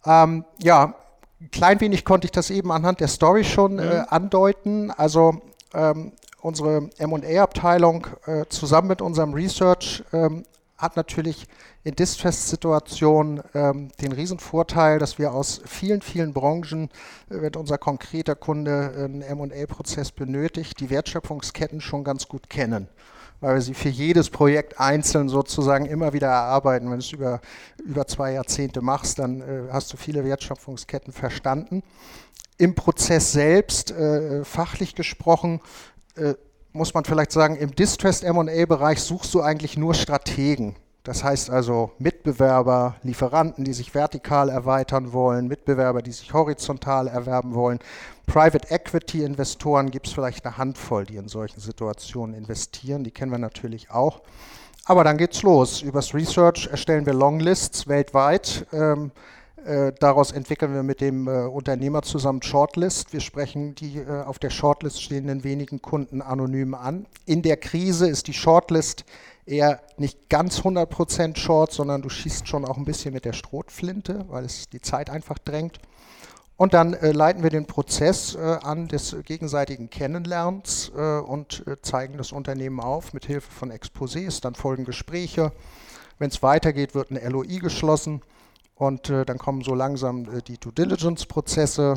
Ähm, 0.06 0.43
ja, 0.62 0.95
ein 1.39 1.51
klein 1.51 1.80
wenig 1.80 2.06
konnte 2.06 2.25
ich 2.25 2.32
das 2.32 2.49
eben 2.49 2.71
anhand 2.71 2.99
der 2.99 3.08
Story 3.08 3.43
schon 3.43 3.80
äh, 3.80 3.99
mhm. 3.99 4.06
andeuten. 4.10 4.91
Also 4.91 5.41
ähm, 5.73 6.12
unsere 6.45 6.89
MA-Abteilung 6.99 8.05
äh, 8.27 8.45
zusammen 8.49 8.89
mit 8.89 9.01
unserem 9.01 9.34
Research 9.34 10.03
ähm, 10.13 10.45
hat 10.77 10.95
natürlich 10.95 11.47
in 11.84 11.95
Distress-Situationen 11.95 13.41
ähm, 13.55 13.89
den 13.99 14.12
Riesenvorteil, 14.12 14.99
dass 14.99 15.17
wir 15.17 15.34
aus 15.34 15.62
vielen, 15.65 16.01
vielen 16.01 16.34
Branchen, 16.34 16.89
äh, 17.29 17.41
wenn 17.41 17.55
unser 17.55 17.79
konkreter 17.79 18.36
Kunde 18.36 18.93
einen 18.95 19.23
M&A-Prozess 19.23 20.12
benötigt, 20.12 20.79
die 20.79 20.91
Wertschöpfungsketten 20.91 21.81
schon 21.81 22.03
ganz 22.03 22.27
gut 22.27 22.49
kennen 22.49 22.88
weil 23.41 23.55
wir 23.55 23.62
sie 23.62 23.73
für 23.73 23.89
jedes 23.89 24.29
Projekt 24.29 24.79
einzeln 24.79 25.27
sozusagen 25.27 25.86
immer 25.86 26.13
wieder 26.13 26.27
erarbeiten. 26.27 26.86
Wenn 26.86 26.99
du 26.99 27.05
es 27.05 27.12
über, 27.12 27.41
über 27.86 28.08
zwei 28.08 28.31
Jahrzehnte 28.31 28.81
machst, 28.81 29.19
dann 29.19 29.41
äh, 29.41 29.71
hast 29.71 29.91
du 29.91 29.97
viele 29.97 30.23
Wertschöpfungsketten 30.23 31.12
verstanden. 31.12 31.84
Im 32.58 32.73
Prozess 32.73 33.34
selbst, 33.34 33.91
äh, 33.91 34.45
fachlich 34.45 34.95
gesprochen, 34.95 35.60
äh, 36.15 36.36
muss 36.73 36.93
man 36.93 37.06
vielleicht 37.06 37.32
sagen, 37.32 37.56
im 37.56 37.73
Distressed 37.73 38.23
MA-Bereich 38.23 39.01
suchst 39.01 39.34
du 39.34 39.41
eigentlich 39.41 39.78
nur 39.78 39.93
Strategen. 39.93 40.75
Das 41.04 41.23
heißt 41.23 41.51
also 41.51 41.91
Mitbewerber, 41.99 42.95
Lieferanten, 43.04 43.63
die 43.63 43.73
sich 43.73 43.93
vertikal 43.93 44.49
erweitern 44.49 45.13
wollen, 45.13 45.47
Mitbewerber, 45.47 46.01
die 46.01 46.12
sich 46.12 46.34
horizontal 46.34 47.08
erwerben 47.08 47.54
wollen. 47.54 47.80
Private 48.25 48.71
Equity 48.71 49.23
Investoren 49.23 49.91
gibt 49.91 50.08
es 50.08 50.13
vielleicht 50.13 50.45
eine 50.45 50.58
Handvoll, 50.58 51.06
die 51.06 51.17
in 51.17 51.28
solchen 51.28 51.60
Situationen 51.60 52.36
investieren. 52.36 53.04
Die 53.04 53.12
kennen 53.12 53.32
wir 53.32 53.38
natürlich 53.38 53.91
auch. 53.91 54.21
Aber 54.86 55.04
dann 55.04 55.17
geht's 55.17 55.43
los. 55.43 55.84
Übers 55.84 56.13
Research 56.13 56.67
erstellen 56.71 57.06
wir 57.06 57.13
Longlists 57.13 57.88
weltweit. 57.88 58.65
Ähm, 58.73 59.12
äh, 59.65 59.93
daraus 59.99 60.32
entwickeln 60.32 60.75
wir 60.75 60.84
mit 60.84 61.01
dem 61.01 61.28
äh, 61.28 61.45
Unternehmer 61.45 62.04
zusammen 62.04 62.43
Shortlist. 62.43 63.13
Wir 63.13 63.19
sprechen 63.19 63.73
die 63.73 63.97
äh, 63.97 64.21
auf 64.21 64.38
der 64.38 64.51
Shortlist 64.51 65.01
stehenden 65.01 65.43
wenigen 65.43 65.82
Kunden 65.82 66.21
anonym 66.21 66.75
an. 66.75 67.08
In 67.25 67.41
der 67.41 67.58
Krise 67.58 68.08
ist 68.08 68.28
die 68.28 68.34
Shortlist 68.34 69.06
eher 69.47 69.82
nicht 69.97 70.30
ganz 70.30 70.60
100% 70.60 71.38
Short, 71.38 71.71
sondern 71.71 72.04
du 72.04 72.10
schießt 72.10 72.47
schon 72.47 72.63
auch 72.63 72.78
ein 72.78 72.86
bisschen 72.86 73.12
mit 73.12 73.25
der 73.25 73.34
Strohflinte, 73.34 74.25
weil 74.30 74.45
es 74.45 74.69
die 74.69 74.82
Zeit 74.82 75.10
einfach 75.10 75.39
drängt. 75.39 75.80
Und 76.58 76.75
dann 76.75 76.93
äh, 76.93 77.12
leiten 77.12 77.41
wir 77.41 77.49
den 77.49 77.65
Prozess 77.65 78.36
äh, 78.36 78.39
an 78.39 78.88
des 78.88 79.15
gegenseitigen 79.25 79.89
Kennenlernens 79.89 80.89
und 80.89 81.65
zeigen 81.82 82.17
das 82.17 82.32
Unternehmen 82.32 82.80
auf 82.80 83.13
mit 83.13 83.25
Hilfe 83.25 83.51
von 83.51 83.71
Exposés. 83.71 84.41
Dann 84.41 84.54
folgen 84.54 84.86
Gespräche. 84.86 85.51
Wenn 86.19 86.30
es 86.30 86.43
weitergeht, 86.43 86.93
wird 86.93 87.10
ein 87.10 87.32
LOI 87.32 87.58
geschlossen 87.58 88.21
und 88.75 89.09
äh, 89.09 89.25
dann 89.25 89.38
kommen 89.38 89.61
so 89.61 89.73
langsam 89.73 90.25
äh, 90.25 90.41
die 90.41 90.57
Due 90.59 90.73
Diligence-Prozesse 90.73 91.95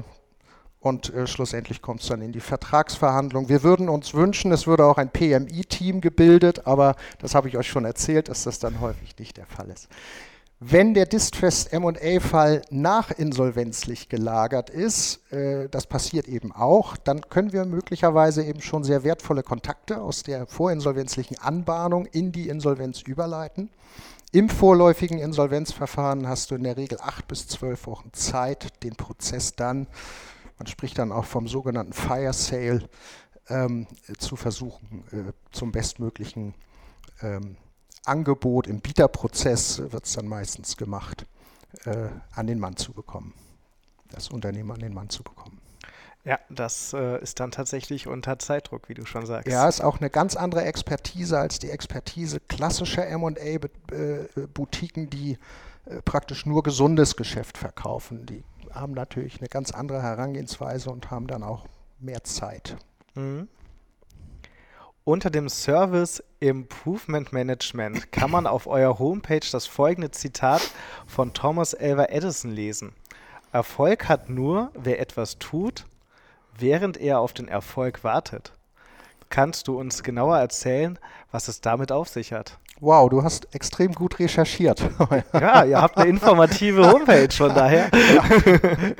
und 0.80 1.12
schlussendlich 1.24 1.82
kommt 1.82 2.02
es 2.02 2.06
dann 2.06 2.22
in 2.22 2.30
die 2.30 2.38
Vertragsverhandlung. 2.38 3.48
Wir 3.48 3.64
würden 3.64 3.88
uns 3.88 4.14
wünschen, 4.14 4.52
es 4.52 4.68
würde 4.68 4.84
auch 4.84 4.96
ein 4.96 5.10
PMI-Team 5.10 6.00
gebildet, 6.00 6.68
aber 6.68 6.94
das 7.18 7.34
habe 7.34 7.48
ich 7.48 7.58
euch 7.58 7.66
schon 7.66 7.84
erzählt, 7.84 8.28
dass 8.28 8.44
das 8.44 8.60
dann 8.60 8.80
häufig 8.80 9.18
nicht 9.18 9.36
der 9.38 9.46
Fall 9.46 9.70
ist. 9.70 9.88
Wenn 10.60 10.92
der 10.92 11.06
Distressed 11.06 11.72
M&A-Fall 11.72 12.62
nachinsolvenzlich 12.70 14.08
gelagert 14.08 14.70
ist, 14.70 15.20
äh, 15.32 15.68
das 15.68 15.86
passiert 15.86 16.26
eben 16.26 16.50
auch, 16.50 16.96
dann 16.96 17.20
können 17.28 17.52
wir 17.52 17.64
möglicherweise 17.64 18.42
eben 18.42 18.60
schon 18.60 18.82
sehr 18.82 19.04
wertvolle 19.04 19.44
Kontakte 19.44 20.00
aus 20.00 20.24
der 20.24 20.48
vorinsolvenzlichen 20.48 21.38
Anbahnung 21.38 22.06
in 22.06 22.32
die 22.32 22.48
Insolvenz 22.48 23.02
überleiten. 23.02 23.70
Im 24.30 24.50
vorläufigen 24.50 25.18
Insolvenzverfahren 25.18 26.28
hast 26.28 26.50
du 26.50 26.54
in 26.54 26.64
der 26.64 26.76
Regel 26.76 26.98
acht 27.00 27.26
bis 27.28 27.48
zwölf 27.48 27.86
Wochen 27.86 28.12
Zeit, 28.12 28.82
den 28.82 28.94
Prozess 28.94 29.56
dann, 29.56 29.86
man 30.58 30.66
spricht 30.66 30.98
dann 30.98 31.12
auch 31.12 31.24
vom 31.24 31.48
sogenannten 31.48 31.94
Fire 31.94 32.34
Sale, 32.34 32.90
ähm, 33.48 33.86
zu 34.18 34.36
versuchen, 34.36 35.04
äh, 35.12 35.32
zum 35.50 35.72
bestmöglichen 35.72 36.52
ähm, 37.22 37.56
Angebot 38.04 38.66
im 38.66 38.80
Bieterprozess 38.80 39.78
wird 39.92 40.04
es 40.04 40.12
dann 40.12 40.28
meistens 40.28 40.76
gemacht, 40.76 41.24
äh, 41.84 42.08
an 42.34 42.46
den 42.46 42.58
Mann 42.58 42.76
zu 42.76 42.92
bekommen. 42.92 43.32
Das 44.10 44.28
Unternehmen 44.28 44.70
an 44.70 44.80
den 44.80 44.92
Mann 44.92 45.08
zu 45.08 45.22
bekommen. 45.22 45.58
Ja, 46.28 46.38
das 46.50 46.92
äh, 46.92 47.22
ist 47.22 47.40
dann 47.40 47.50
tatsächlich 47.52 48.06
unter 48.06 48.38
Zeitdruck, 48.38 48.90
wie 48.90 48.94
du 48.94 49.06
schon 49.06 49.24
sagst. 49.24 49.48
Ja, 49.48 49.66
ist 49.66 49.80
auch 49.80 49.98
eine 49.98 50.10
ganz 50.10 50.36
andere 50.36 50.62
Expertise 50.62 51.38
als 51.38 51.58
die 51.58 51.70
Expertise 51.70 52.38
klassischer 52.38 53.06
MA-Boutiquen, 53.16 53.48
die 55.08 55.38
äh, 55.86 56.02
praktisch 56.04 56.44
nur 56.44 56.62
gesundes 56.62 57.16
Geschäft 57.16 57.56
verkaufen. 57.56 58.26
Die 58.26 58.44
haben 58.70 58.92
natürlich 58.92 59.40
eine 59.40 59.48
ganz 59.48 59.70
andere 59.70 60.02
Herangehensweise 60.02 60.90
und 60.90 61.10
haben 61.10 61.28
dann 61.28 61.42
auch 61.42 61.64
mehr 61.98 62.22
Zeit. 62.24 62.76
Mhm. 63.14 63.48
Unter 65.04 65.30
dem 65.30 65.48
Service 65.48 66.22
Improvement 66.40 67.32
Management 67.32 68.12
kann 68.12 68.30
man 68.30 68.46
auf 68.46 68.66
eurer 68.66 68.98
Homepage 68.98 69.40
das 69.50 69.66
folgende 69.66 70.10
Zitat 70.10 70.60
von 71.06 71.32
Thomas 71.32 71.72
Elver 71.72 72.12
Edison 72.12 72.50
lesen. 72.50 72.92
Erfolg 73.50 74.10
hat 74.10 74.28
nur, 74.28 74.70
wer 74.74 75.00
etwas 75.00 75.38
tut, 75.38 75.86
während 76.59 76.97
er 76.97 77.21
auf 77.21 77.33
den 77.33 77.49
Erfolg 77.49 78.05
wartet. 78.05 78.53
Kannst 79.31 79.68
du 79.68 79.79
uns 79.79 80.03
genauer 80.03 80.38
erzählen, 80.38 80.99
was 81.31 81.49
es 81.49 81.61
damit 81.61 81.92
auf 81.92 82.09
sich 82.09 82.33
hat? 82.33 82.59
Wow, 82.81 83.11
du 83.11 83.23
hast 83.23 83.55
extrem 83.55 83.92
gut 83.92 84.18
recherchiert. 84.18 84.83
ja, 85.33 85.64
ihr 85.64 85.83
habt 85.83 85.99
eine 85.99 86.09
informative 86.09 86.90
Homepage, 86.90 87.31
von 87.31 87.55
daher. 87.55 87.90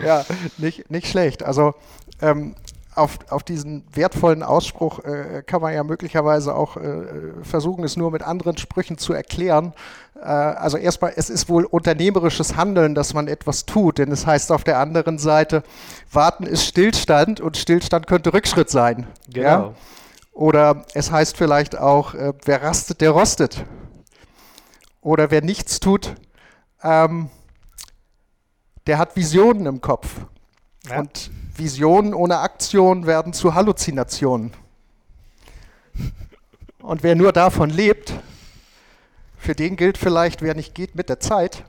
ja, 0.03 0.05
ja 0.05 0.25
nicht, 0.59 0.91
nicht 0.91 1.07
schlecht. 1.07 1.45
Also 1.45 1.75
ähm, 2.21 2.57
auf, 2.97 3.19
auf 3.31 3.45
diesen 3.45 3.85
wertvollen 3.93 4.43
Ausspruch 4.43 4.99
äh, 5.05 5.43
kann 5.47 5.63
man 5.63 5.73
ja 5.73 5.85
möglicherweise 5.85 6.55
auch 6.55 6.77
äh, 6.77 7.07
versuchen, 7.43 7.85
es 7.85 7.97
nur 7.97 8.11
mit 8.11 8.23
anderen 8.23 8.59
Sprüchen 8.59 8.99
zu 8.99 9.13
erklären. 9.13 9.73
Äh, 10.21 10.27
also 10.27 10.77
erstmal, 10.77 11.13
es 11.17 11.31
ist 11.31 11.49
wohl 11.49 11.65
unternehmerisches 11.65 12.57
Handeln, 12.57 12.95
dass 12.95 13.15
man 13.15 13.29
etwas 13.29 13.67
tut, 13.67 13.99
denn 13.99 14.11
es 14.11 14.27
heißt 14.27 14.53
auf 14.53 14.65
der 14.65 14.79
anderen 14.79 15.19
Seite, 15.19 15.63
warten 16.13 16.45
ist 16.45 16.65
Stillstand 16.65 17.41
und 17.41 17.57
Stillstand 17.57 18.07
könnte 18.07 18.33
Rückschritt 18.33 18.71
sein. 18.71 19.07
Genau. 19.29 19.49
Ja? 19.49 19.75
Oder 20.33 20.85
es 20.95 21.11
heißt 21.11 21.37
vielleicht 21.37 21.77
auch, 21.79 22.15
äh, 22.15 22.33
wer 22.45 22.63
rastet, 22.63 23.01
der 23.01 23.11
rostet. 23.11 23.65
Oder 25.01 25.31
wer 25.31 25.43
nichts 25.43 25.81
tut, 25.81 26.15
ähm, 26.83 27.31
der 28.87 28.99
hat 28.99 29.17
Visionen 29.17 29.67
im 29.67 29.81
Kopf. 29.81 30.09
Ja. 30.89 31.01
Und 31.01 31.31
Visionen 31.57 32.15
ohne 32.15 32.39
Aktion 32.39 33.07
werden 33.07 33.33
zu 33.33 33.55
Halluzinationen. 33.55 34.53
Und 36.81 37.03
wer 37.03 37.17
nur 37.17 37.33
davon 37.33 37.71
lebt, 37.71 38.15
für 39.39 39.55
den 39.55 39.77
gilt 39.77 39.99
vielleicht, 39.99 40.43
wer 40.43 40.55
nicht 40.55 40.75
geht 40.75 40.95
mit 40.95 41.09
der 41.09 41.21
Zeit, 41.21 41.65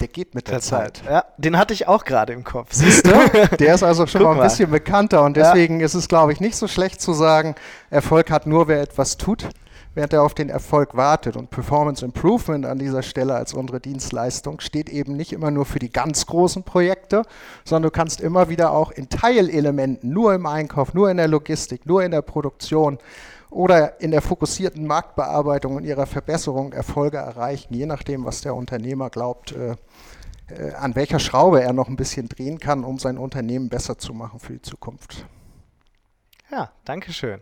der 0.00 0.08
geht 0.08 0.34
mit 0.34 0.48
der, 0.48 0.54
der 0.54 0.62
Zeit. 0.62 0.98
Zeit. 0.98 1.06
Ja, 1.06 1.24
den 1.36 1.58
hatte 1.58 1.74
ich 1.74 1.86
auch 1.86 2.04
gerade 2.04 2.32
im 2.32 2.44
Kopf. 2.44 2.68
Siehst 2.72 3.06
du? 3.06 3.10
Der 3.58 3.74
ist 3.74 3.82
also 3.82 4.06
schon 4.06 4.22
mal 4.22 4.34
ein 4.34 4.42
bisschen 4.42 4.70
bekannter 4.70 5.22
und 5.24 5.36
deswegen 5.36 5.80
ja. 5.80 5.84
ist 5.84 5.92
es, 5.92 6.08
glaube 6.08 6.32
ich, 6.32 6.40
nicht 6.40 6.56
so 6.56 6.68
schlecht 6.68 7.02
zu 7.02 7.12
sagen, 7.12 7.54
Erfolg 7.90 8.30
hat 8.30 8.46
nur, 8.46 8.66
wer 8.66 8.80
etwas 8.80 9.18
tut 9.18 9.46
während 9.94 10.12
er 10.12 10.22
auf 10.22 10.34
den 10.34 10.48
Erfolg 10.48 10.96
wartet. 10.96 11.36
Und 11.36 11.50
Performance 11.50 12.04
Improvement 12.04 12.64
an 12.66 12.78
dieser 12.78 13.02
Stelle 13.02 13.34
als 13.34 13.54
unsere 13.54 13.80
Dienstleistung 13.80 14.60
steht 14.60 14.88
eben 14.88 15.16
nicht 15.16 15.32
immer 15.32 15.50
nur 15.50 15.66
für 15.66 15.78
die 15.78 15.92
ganz 15.92 16.26
großen 16.26 16.62
Projekte, 16.62 17.22
sondern 17.64 17.90
du 17.90 17.90
kannst 17.90 18.20
immer 18.20 18.48
wieder 18.48 18.72
auch 18.72 18.92
in 18.92 19.08
Teilelementen, 19.08 20.10
nur 20.10 20.34
im 20.34 20.46
Einkauf, 20.46 20.94
nur 20.94 21.10
in 21.10 21.16
der 21.16 21.28
Logistik, 21.28 21.86
nur 21.86 22.02
in 22.02 22.12
der 22.12 22.22
Produktion 22.22 22.98
oder 23.50 24.00
in 24.00 24.10
der 24.10 24.22
fokussierten 24.22 24.86
Marktbearbeitung 24.86 25.76
und 25.76 25.84
ihrer 25.84 26.06
Verbesserung 26.06 26.72
Erfolge 26.72 27.18
erreichen, 27.18 27.74
je 27.74 27.86
nachdem, 27.86 28.24
was 28.24 28.40
der 28.40 28.54
Unternehmer 28.54 29.10
glaubt, 29.10 29.52
äh, 29.52 29.76
äh, 30.48 30.72
an 30.74 30.94
welcher 30.94 31.18
Schraube 31.18 31.62
er 31.62 31.72
noch 31.72 31.88
ein 31.88 31.96
bisschen 31.96 32.28
drehen 32.28 32.58
kann, 32.58 32.84
um 32.84 32.98
sein 32.98 33.18
Unternehmen 33.18 33.68
besser 33.68 33.98
zu 33.98 34.14
machen 34.14 34.40
für 34.40 34.54
die 34.54 34.62
Zukunft. 34.62 35.26
Ja, 36.50 36.70
danke 36.84 37.12
schön. 37.12 37.40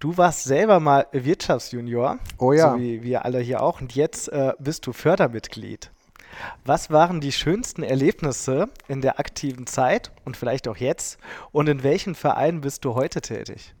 Du 0.00 0.16
warst 0.16 0.44
selber 0.44 0.78
mal 0.78 1.06
Wirtschaftsjunior, 1.10 2.18
oh 2.38 2.52
ja. 2.52 2.72
so 2.72 2.78
wie 2.78 3.02
wir 3.02 3.24
alle 3.24 3.40
hier 3.40 3.62
auch, 3.62 3.80
und 3.80 3.96
jetzt 3.96 4.28
äh, 4.28 4.52
bist 4.58 4.86
du 4.86 4.92
Fördermitglied. 4.92 5.90
Was 6.64 6.90
waren 6.90 7.20
die 7.20 7.32
schönsten 7.32 7.82
Erlebnisse 7.82 8.68
in 8.86 9.00
der 9.00 9.18
aktiven 9.18 9.66
Zeit 9.66 10.12
und 10.24 10.36
vielleicht 10.36 10.68
auch 10.68 10.76
jetzt? 10.76 11.18
Und 11.50 11.68
in 11.68 11.82
welchen 11.82 12.14
Vereinen 12.14 12.60
bist 12.60 12.84
du 12.84 12.94
heute 12.94 13.20
tätig? 13.20 13.74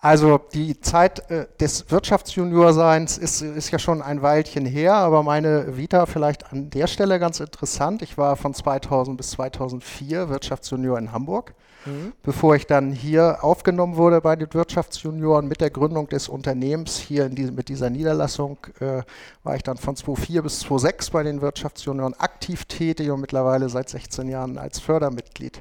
Also 0.00 0.38
die 0.54 0.80
Zeit 0.80 1.30
äh, 1.30 1.46
des 1.60 1.90
Wirtschaftsjuniorseins 1.90 3.18
ist, 3.18 3.42
ist 3.42 3.70
ja 3.70 3.78
schon 3.78 4.00
ein 4.00 4.22
Weilchen 4.22 4.64
her, 4.64 4.94
aber 4.94 5.22
meine 5.22 5.76
Vita 5.76 6.06
vielleicht 6.06 6.52
an 6.52 6.70
der 6.70 6.86
Stelle 6.86 7.18
ganz 7.18 7.40
interessant. 7.40 8.00
Ich 8.02 8.16
war 8.16 8.36
von 8.36 8.54
2000 8.54 9.16
bis 9.16 9.32
2004 9.32 10.30
Wirtschaftsjunior 10.30 10.98
in 10.98 11.12
Hamburg 11.12 11.54
Mhm. 11.86 12.12
Bevor 12.22 12.56
ich 12.56 12.66
dann 12.66 12.92
hier 12.92 13.42
aufgenommen 13.42 13.96
wurde 13.96 14.20
bei 14.20 14.36
den 14.36 14.52
Wirtschaftsjunioren 14.52 15.48
mit 15.48 15.60
der 15.60 15.70
Gründung 15.70 16.08
des 16.08 16.28
Unternehmens, 16.28 16.98
hier 16.98 17.28
die, 17.28 17.50
mit 17.50 17.68
dieser 17.68 17.90
Niederlassung, 17.90 18.58
äh, 18.80 19.02
war 19.42 19.56
ich 19.56 19.62
dann 19.62 19.78
von 19.78 19.96
2004 19.96 20.42
bis 20.42 20.60
2006 20.60 21.10
bei 21.10 21.22
den 21.22 21.40
Wirtschaftsjunioren 21.40 22.14
aktiv 22.18 22.66
tätig 22.66 23.10
und 23.10 23.20
mittlerweile 23.20 23.68
seit 23.68 23.88
16 23.88 24.28
Jahren 24.28 24.58
als 24.58 24.78
Fördermitglied. 24.78 25.60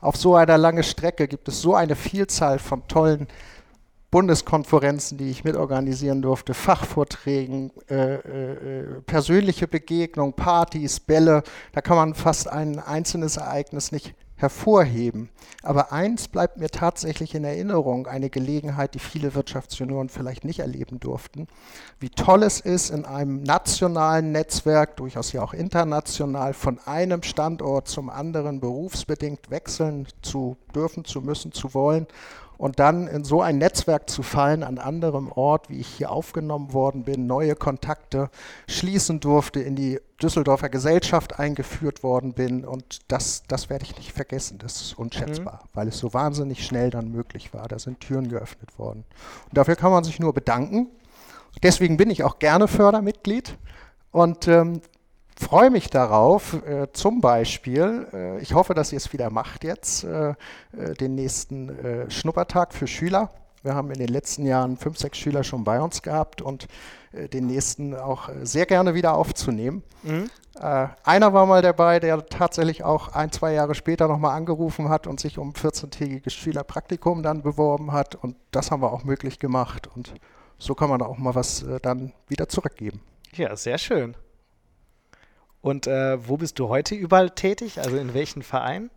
Auf 0.00 0.16
so 0.16 0.34
einer 0.34 0.58
langen 0.58 0.82
Strecke 0.82 1.28
gibt 1.28 1.46
es 1.48 1.60
so 1.60 1.74
eine 1.74 1.94
Vielzahl 1.94 2.58
von 2.58 2.86
tollen 2.88 3.28
Bundeskonferenzen, 4.10 5.18
die 5.18 5.30
ich 5.30 5.44
mitorganisieren 5.44 6.20
durfte, 6.20 6.52
Fachvorträgen, 6.52 7.70
äh, 7.88 8.14
äh, 8.14 9.00
persönliche 9.06 9.68
Begegnungen, 9.68 10.32
Partys, 10.32 10.98
Bälle. 10.98 11.42
Da 11.72 11.80
kann 11.80 11.96
man 11.96 12.14
fast 12.14 12.48
ein 12.48 12.80
einzelnes 12.80 13.36
Ereignis 13.36 13.92
nicht 13.92 14.14
hervorheben. 14.40 15.28
Aber 15.62 15.92
eins 15.92 16.26
bleibt 16.26 16.56
mir 16.56 16.70
tatsächlich 16.70 17.34
in 17.34 17.44
Erinnerung, 17.44 18.06
eine 18.06 18.30
Gelegenheit, 18.30 18.94
die 18.94 18.98
viele 18.98 19.34
Wirtschaftsjunioren 19.34 20.08
vielleicht 20.08 20.44
nicht 20.44 20.60
erleben 20.60 20.98
durften, 20.98 21.46
wie 22.00 22.08
toll 22.08 22.42
es 22.42 22.58
ist, 22.58 22.90
in 22.90 23.04
einem 23.04 23.42
nationalen 23.42 24.32
Netzwerk, 24.32 24.96
durchaus 24.96 25.32
ja 25.32 25.42
auch 25.42 25.52
international, 25.52 26.54
von 26.54 26.78
einem 26.86 27.22
Standort 27.22 27.88
zum 27.88 28.08
anderen 28.08 28.60
berufsbedingt 28.60 29.50
wechseln 29.50 30.08
zu 30.22 30.56
dürfen, 30.74 31.04
zu 31.04 31.20
müssen, 31.20 31.52
zu 31.52 31.74
wollen 31.74 32.06
und 32.60 32.78
dann 32.78 33.08
in 33.08 33.24
so 33.24 33.40
ein 33.40 33.56
Netzwerk 33.56 34.10
zu 34.10 34.22
fallen 34.22 34.62
an 34.62 34.76
anderem 34.76 35.32
Ort, 35.32 35.70
wie 35.70 35.80
ich 35.80 35.86
hier 35.86 36.10
aufgenommen 36.10 36.74
worden 36.74 37.04
bin, 37.04 37.26
neue 37.26 37.56
Kontakte 37.56 38.28
schließen 38.68 39.18
durfte, 39.18 39.60
in 39.60 39.76
die 39.76 39.98
Düsseldorfer 40.22 40.68
Gesellschaft 40.68 41.38
eingeführt 41.38 42.02
worden 42.02 42.34
bin 42.34 42.66
und 42.66 42.98
das, 43.08 43.44
das 43.48 43.70
werde 43.70 43.86
ich 43.86 43.96
nicht 43.96 44.12
vergessen, 44.12 44.58
das 44.58 44.82
ist 44.82 44.98
unschätzbar, 44.98 45.62
mhm. 45.62 45.68
weil 45.72 45.88
es 45.88 45.96
so 45.98 46.12
wahnsinnig 46.12 46.66
schnell 46.66 46.90
dann 46.90 47.10
möglich 47.10 47.54
war, 47.54 47.66
da 47.66 47.78
sind 47.78 48.00
Türen 48.00 48.28
geöffnet 48.28 48.78
worden. 48.78 49.04
Und 49.48 49.56
dafür 49.56 49.76
kann 49.76 49.90
man 49.90 50.04
sich 50.04 50.20
nur 50.20 50.34
bedanken. 50.34 50.88
Deswegen 51.62 51.96
bin 51.96 52.10
ich 52.10 52.24
auch 52.24 52.38
gerne 52.38 52.68
Fördermitglied 52.68 53.56
und 54.10 54.48
ähm, 54.48 54.82
freue 55.40 55.70
mich 55.70 55.88
darauf, 55.88 56.54
äh, 56.66 56.88
zum 56.92 57.20
Beispiel, 57.20 58.06
äh, 58.12 58.40
ich 58.40 58.54
hoffe, 58.54 58.74
dass 58.74 58.92
ihr 58.92 58.98
es 58.98 59.12
wieder 59.12 59.30
macht 59.30 59.64
jetzt, 59.64 60.04
äh, 60.04 60.30
äh 60.30 60.94
den 61.00 61.14
nächsten 61.14 61.68
äh, 61.68 62.10
Schnuppertag 62.10 62.74
für 62.74 62.86
Schüler. 62.86 63.30
Wir 63.62 63.74
haben 63.74 63.90
in 63.90 63.98
den 63.98 64.08
letzten 64.08 64.46
Jahren 64.46 64.76
fünf, 64.76 64.98
sechs 64.98 65.18
Schüler 65.18 65.44
schon 65.44 65.64
bei 65.64 65.80
uns 65.80 66.02
gehabt 66.02 66.40
und 66.40 66.66
äh, 67.12 67.28
den 67.28 67.46
nächsten 67.46 67.94
auch 67.94 68.28
sehr 68.42 68.66
gerne 68.66 68.94
wieder 68.94 69.14
aufzunehmen. 69.14 69.82
Mhm. 70.02 70.30
einer 71.04 71.32
war 71.32 71.46
mal 71.46 71.62
dabei, 71.62 72.00
der 72.00 72.26
tatsächlich 72.26 72.84
auch 72.84 73.08
ein, 73.08 73.30
zwei 73.32 73.52
Jahre 73.52 73.74
später 73.74 74.08
nochmal 74.08 74.36
angerufen 74.36 74.88
hat 74.88 75.06
und 75.06 75.20
sich 75.20 75.38
um 75.38 75.52
14-tägiges 75.52 76.30
Schülerpraktikum 76.30 77.22
dann 77.22 77.42
beworben 77.42 77.92
hat 77.92 78.14
und 78.14 78.36
das 78.50 78.70
haben 78.70 78.82
wir 78.82 78.92
auch 78.92 79.04
möglich 79.04 79.38
gemacht 79.38 79.88
und 79.94 80.14
so 80.58 80.74
kann 80.74 80.90
man 80.90 81.02
auch 81.02 81.18
mal 81.18 81.34
was 81.34 81.64
dann 81.82 82.12
wieder 82.28 82.48
zurückgeben. 82.48 83.00
Ja, 83.34 83.56
sehr 83.56 83.78
schön. 83.78 84.14
Und 85.62 85.86
äh, 85.86 86.26
wo 86.26 86.36
bist 86.36 86.58
du 86.58 86.68
heute 86.68 86.94
überall 86.94 87.30
tätig? 87.30 87.78
Also 87.78 87.96
in 87.96 88.14
welchen 88.14 88.42
Vereinen? 88.42 88.90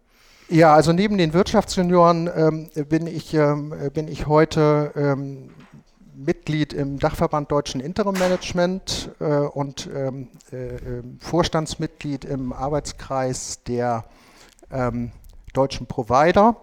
Ja, 0.49 0.73
also 0.73 0.93
neben 0.93 1.17
den 1.17 1.33
Wirtschaftsjunioren 1.33 2.29
ähm, 2.35 2.69
bin, 2.87 3.07
ich, 3.07 3.33
ähm, 3.33 3.73
bin 3.93 4.07
ich 4.07 4.27
heute 4.27 4.91
ähm, 4.95 5.49
Mitglied 6.15 6.73
im 6.73 6.99
Dachverband 6.99 7.51
Deutschen 7.51 7.81
Interim 7.81 8.13
Management 8.13 9.11
äh, 9.19 9.25
und 9.25 9.89
ähm, 9.93 10.27
äh, 10.51 10.75
ähm, 10.75 11.17
Vorstandsmitglied 11.19 12.25
im 12.25 12.53
Arbeitskreis 12.53 13.63
der 13.63 14.05
ähm, 14.71 15.11
deutschen 15.53 15.87
Provider. 15.87 16.55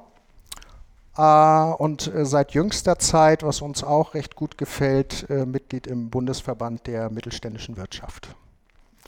Äh, 1.16 1.22
und 1.22 2.14
äh, 2.14 2.24
seit 2.24 2.52
jüngster 2.52 2.98
Zeit, 2.98 3.42
was 3.42 3.60
uns 3.60 3.82
auch 3.82 4.14
recht 4.14 4.36
gut 4.36 4.56
gefällt, 4.56 5.28
äh, 5.30 5.46
Mitglied 5.46 5.86
im 5.86 6.10
Bundesverband 6.10 6.86
der 6.86 7.10
mittelständischen 7.10 7.76
Wirtschaft. 7.76 8.34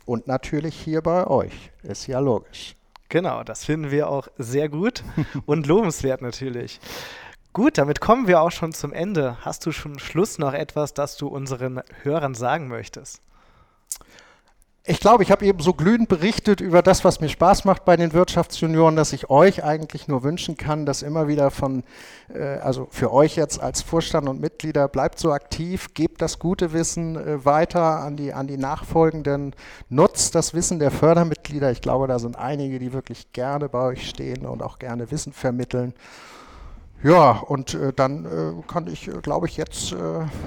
Und 0.05 0.26
natürlich 0.26 0.74
hier 0.74 1.00
bei 1.03 1.26
euch. 1.26 1.70
Ist 1.82 2.07
ja 2.07 2.18
logisch. 2.18 2.74
Genau, 3.09 3.44
das 3.44 3.64
finden 3.64 3.90
wir 3.90 4.09
auch 4.09 4.28
sehr 4.38 4.68
gut 4.68 5.05
und 5.46 5.66
lobenswert 5.66 6.22
natürlich. 6.22 6.80
Gut, 7.53 7.76
damit 7.76 8.00
kommen 8.00 8.26
wir 8.26 8.40
auch 8.40 8.50
schon 8.50 8.72
zum 8.72 8.94
Ende. 8.94 9.36
Hast 9.42 9.66
du 9.66 9.72
schon 9.72 9.98
Schluss 9.98 10.38
noch 10.38 10.55
etwas, 10.55 10.94
das 10.94 11.18
du 11.18 11.28
unseren 11.28 11.82
Hörern 12.03 12.34
sagen 12.34 12.68
möchtest? 12.68 13.20
Ich 14.85 14.99
glaube, 14.99 15.22
ich 15.22 15.30
habe 15.30 15.47
eben 15.47 15.61
so 15.61 15.74
glühend 15.74 16.09
berichtet 16.09 16.61
über 16.61 16.83
das, 16.83 17.05
was 17.05 17.20
mir 17.20 17.28
Spaß 17.28 17.64
macht 17.64 17.85
bei 17.85 17.97
den 17.97 18.12
Wirtschaftsjunioren, 18.12 18.97
dass 18.97 19.12
ich 19.12 19.30
euch 19.30 19.62
eigentlich 19.62 20.09
nur 20.09 20.24
wünschen 20.24 20.57
kann, 20.57 20.87
dass 20.87 21.03
immer 21.03 21.28
wieder 21.28 21.53
von, 21.53 21.85
äh, 22.35 22.57
also 22.57 22.89
für 22.91 23.12
euch 23.12 23.37
jetzt 23.37 23.62
als 23.62 23.80
Vorstand 23.80 24.28
und 24.28 24.41
Mitglieder, 24.41 24.89
bleibt 24.89 25.20
so 25.20 25.30
aktiv, 25.30 25.95
gebt 25.95 26.20
das 26.20 26.41
gute 26.41 26.72
Wissen 26.72 27.14
äh, 27.14 27.45
weiter 27.45 28.01
an 28.01 28.16
die, 28.16 28.33
an 28.33 28.49
die 28.49 28.57
Nachfolgenden, 28.57 29.55
nutzt 29.89 30.35
das 30.35 30.53
Wissen 30.53 30.80
der 30.80 30.91
Fördermitglieder. 30.91 31.70
Ich 31.70 31.80
glaube, 31.80 32.09
da 32.09 32.18
sind 32.18 32.37
einige, 32.37 32.80
die 32.80 32.93
wirklich 32.93 33.33
gerne 33.33 33.68
bei 33.68 33.87
euch 33.87 34.09
stehen 34.09 34.45
und 34.45 34.64
auch 34.64 34.80
gerne 34.80 35.12
Wissen 35.12 35.33
vermitteln. 35.33 35.95
Ja, 37.03 37.32
und 37.32 37.74
äh, 37.74 37.92
dann 37.92 38.24
äh, 38.24 38.62
kann 38.68 38.86
ich, 38.86 39.09
äh, 39.09 39.20
glaube 39.22 39.48
ich, 39.48 39.57
jetzt 39.57 39.92
äh, 39.92 39.96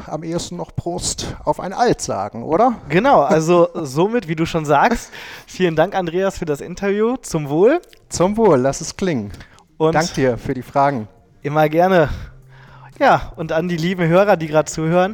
am 0.07 0.23
ehesten 0.23 0.55
noch 0.55 0.73
Prost 0.73 1.35
auf 1.43 1.59
ein 1.59 1.73
Alt 1.73 2.01
sagen, 2.01 2.43
oder? 2.43 2.75
Genau, 2.87 3.21
also 3.21 3.67
somit, 3.73 4.29
wie 4.29 4.35
du 4.35 4.45
schon 4.45 4.65
sagst, 4.65 5.11
vielen 5.47 5.75
Dank, 5.75 5.95
Andreas, 5.95 6.37
für 6.37 6.45
das 6.45 6.61
Interview. 6.61 7.17
Zum 7.17 7.49
Wohl. 7.49 7.81
Zum 8.07 8.37
Wohl, 8.37 8.57
lass 8.57 8.79
es 8.79 8.95
klingen. 8.95 9.31
Und 9.77 9.95
Dank 9.95 10.13
dir 10.13 10.37
für 10.37 10.53
die 10.53 10.61
Fragen. 10.61 11.09
Immer 11.41 11.67
gerne. 11.67 12.09
Ja, 12.99 13.33
und 13.35 13.51
an 13.51 13.67
die 13.67 13.75
lieben 13.75 14.07
Hörer, 14.07 14.37
die 14.37 14.47
gerade 14.47 14.71
zuhören, 14.71 15.13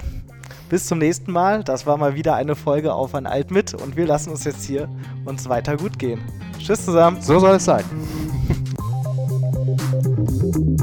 bis 0.70 0.86
zum 0.86 1.00
nächsten 1.00 1.32
Mal. 1.32 1.64
Das 1.64 1.88
war 1.88 1.98
mal 1.98 2.14
wieder 2.14 2.36
eine 2.36 2.56
Folge 2.56 2.94
auf 2.94 3.16
ein 3.16 3.26
Alt 3.26 3.50
mit 3.50 3.74
und 3.74 3.96
wir 3.96 4.06
lassen 4.06 4.30
uns 4.30 4.44
jetzt 4.44 4.64
hier 4.64 4.88
uns 5.26 5.50
weiter 5.50 5.76
gut 5.78 5.98
gehen. 5.98 6.22
Tschüss 6.60 6.86
zusammen. 6.86 7.20
So 7.20 7.40
soll 7.40 7.56
es 7.56 7.66
sein. 7.66 7.84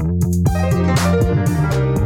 Música 0.61 1.98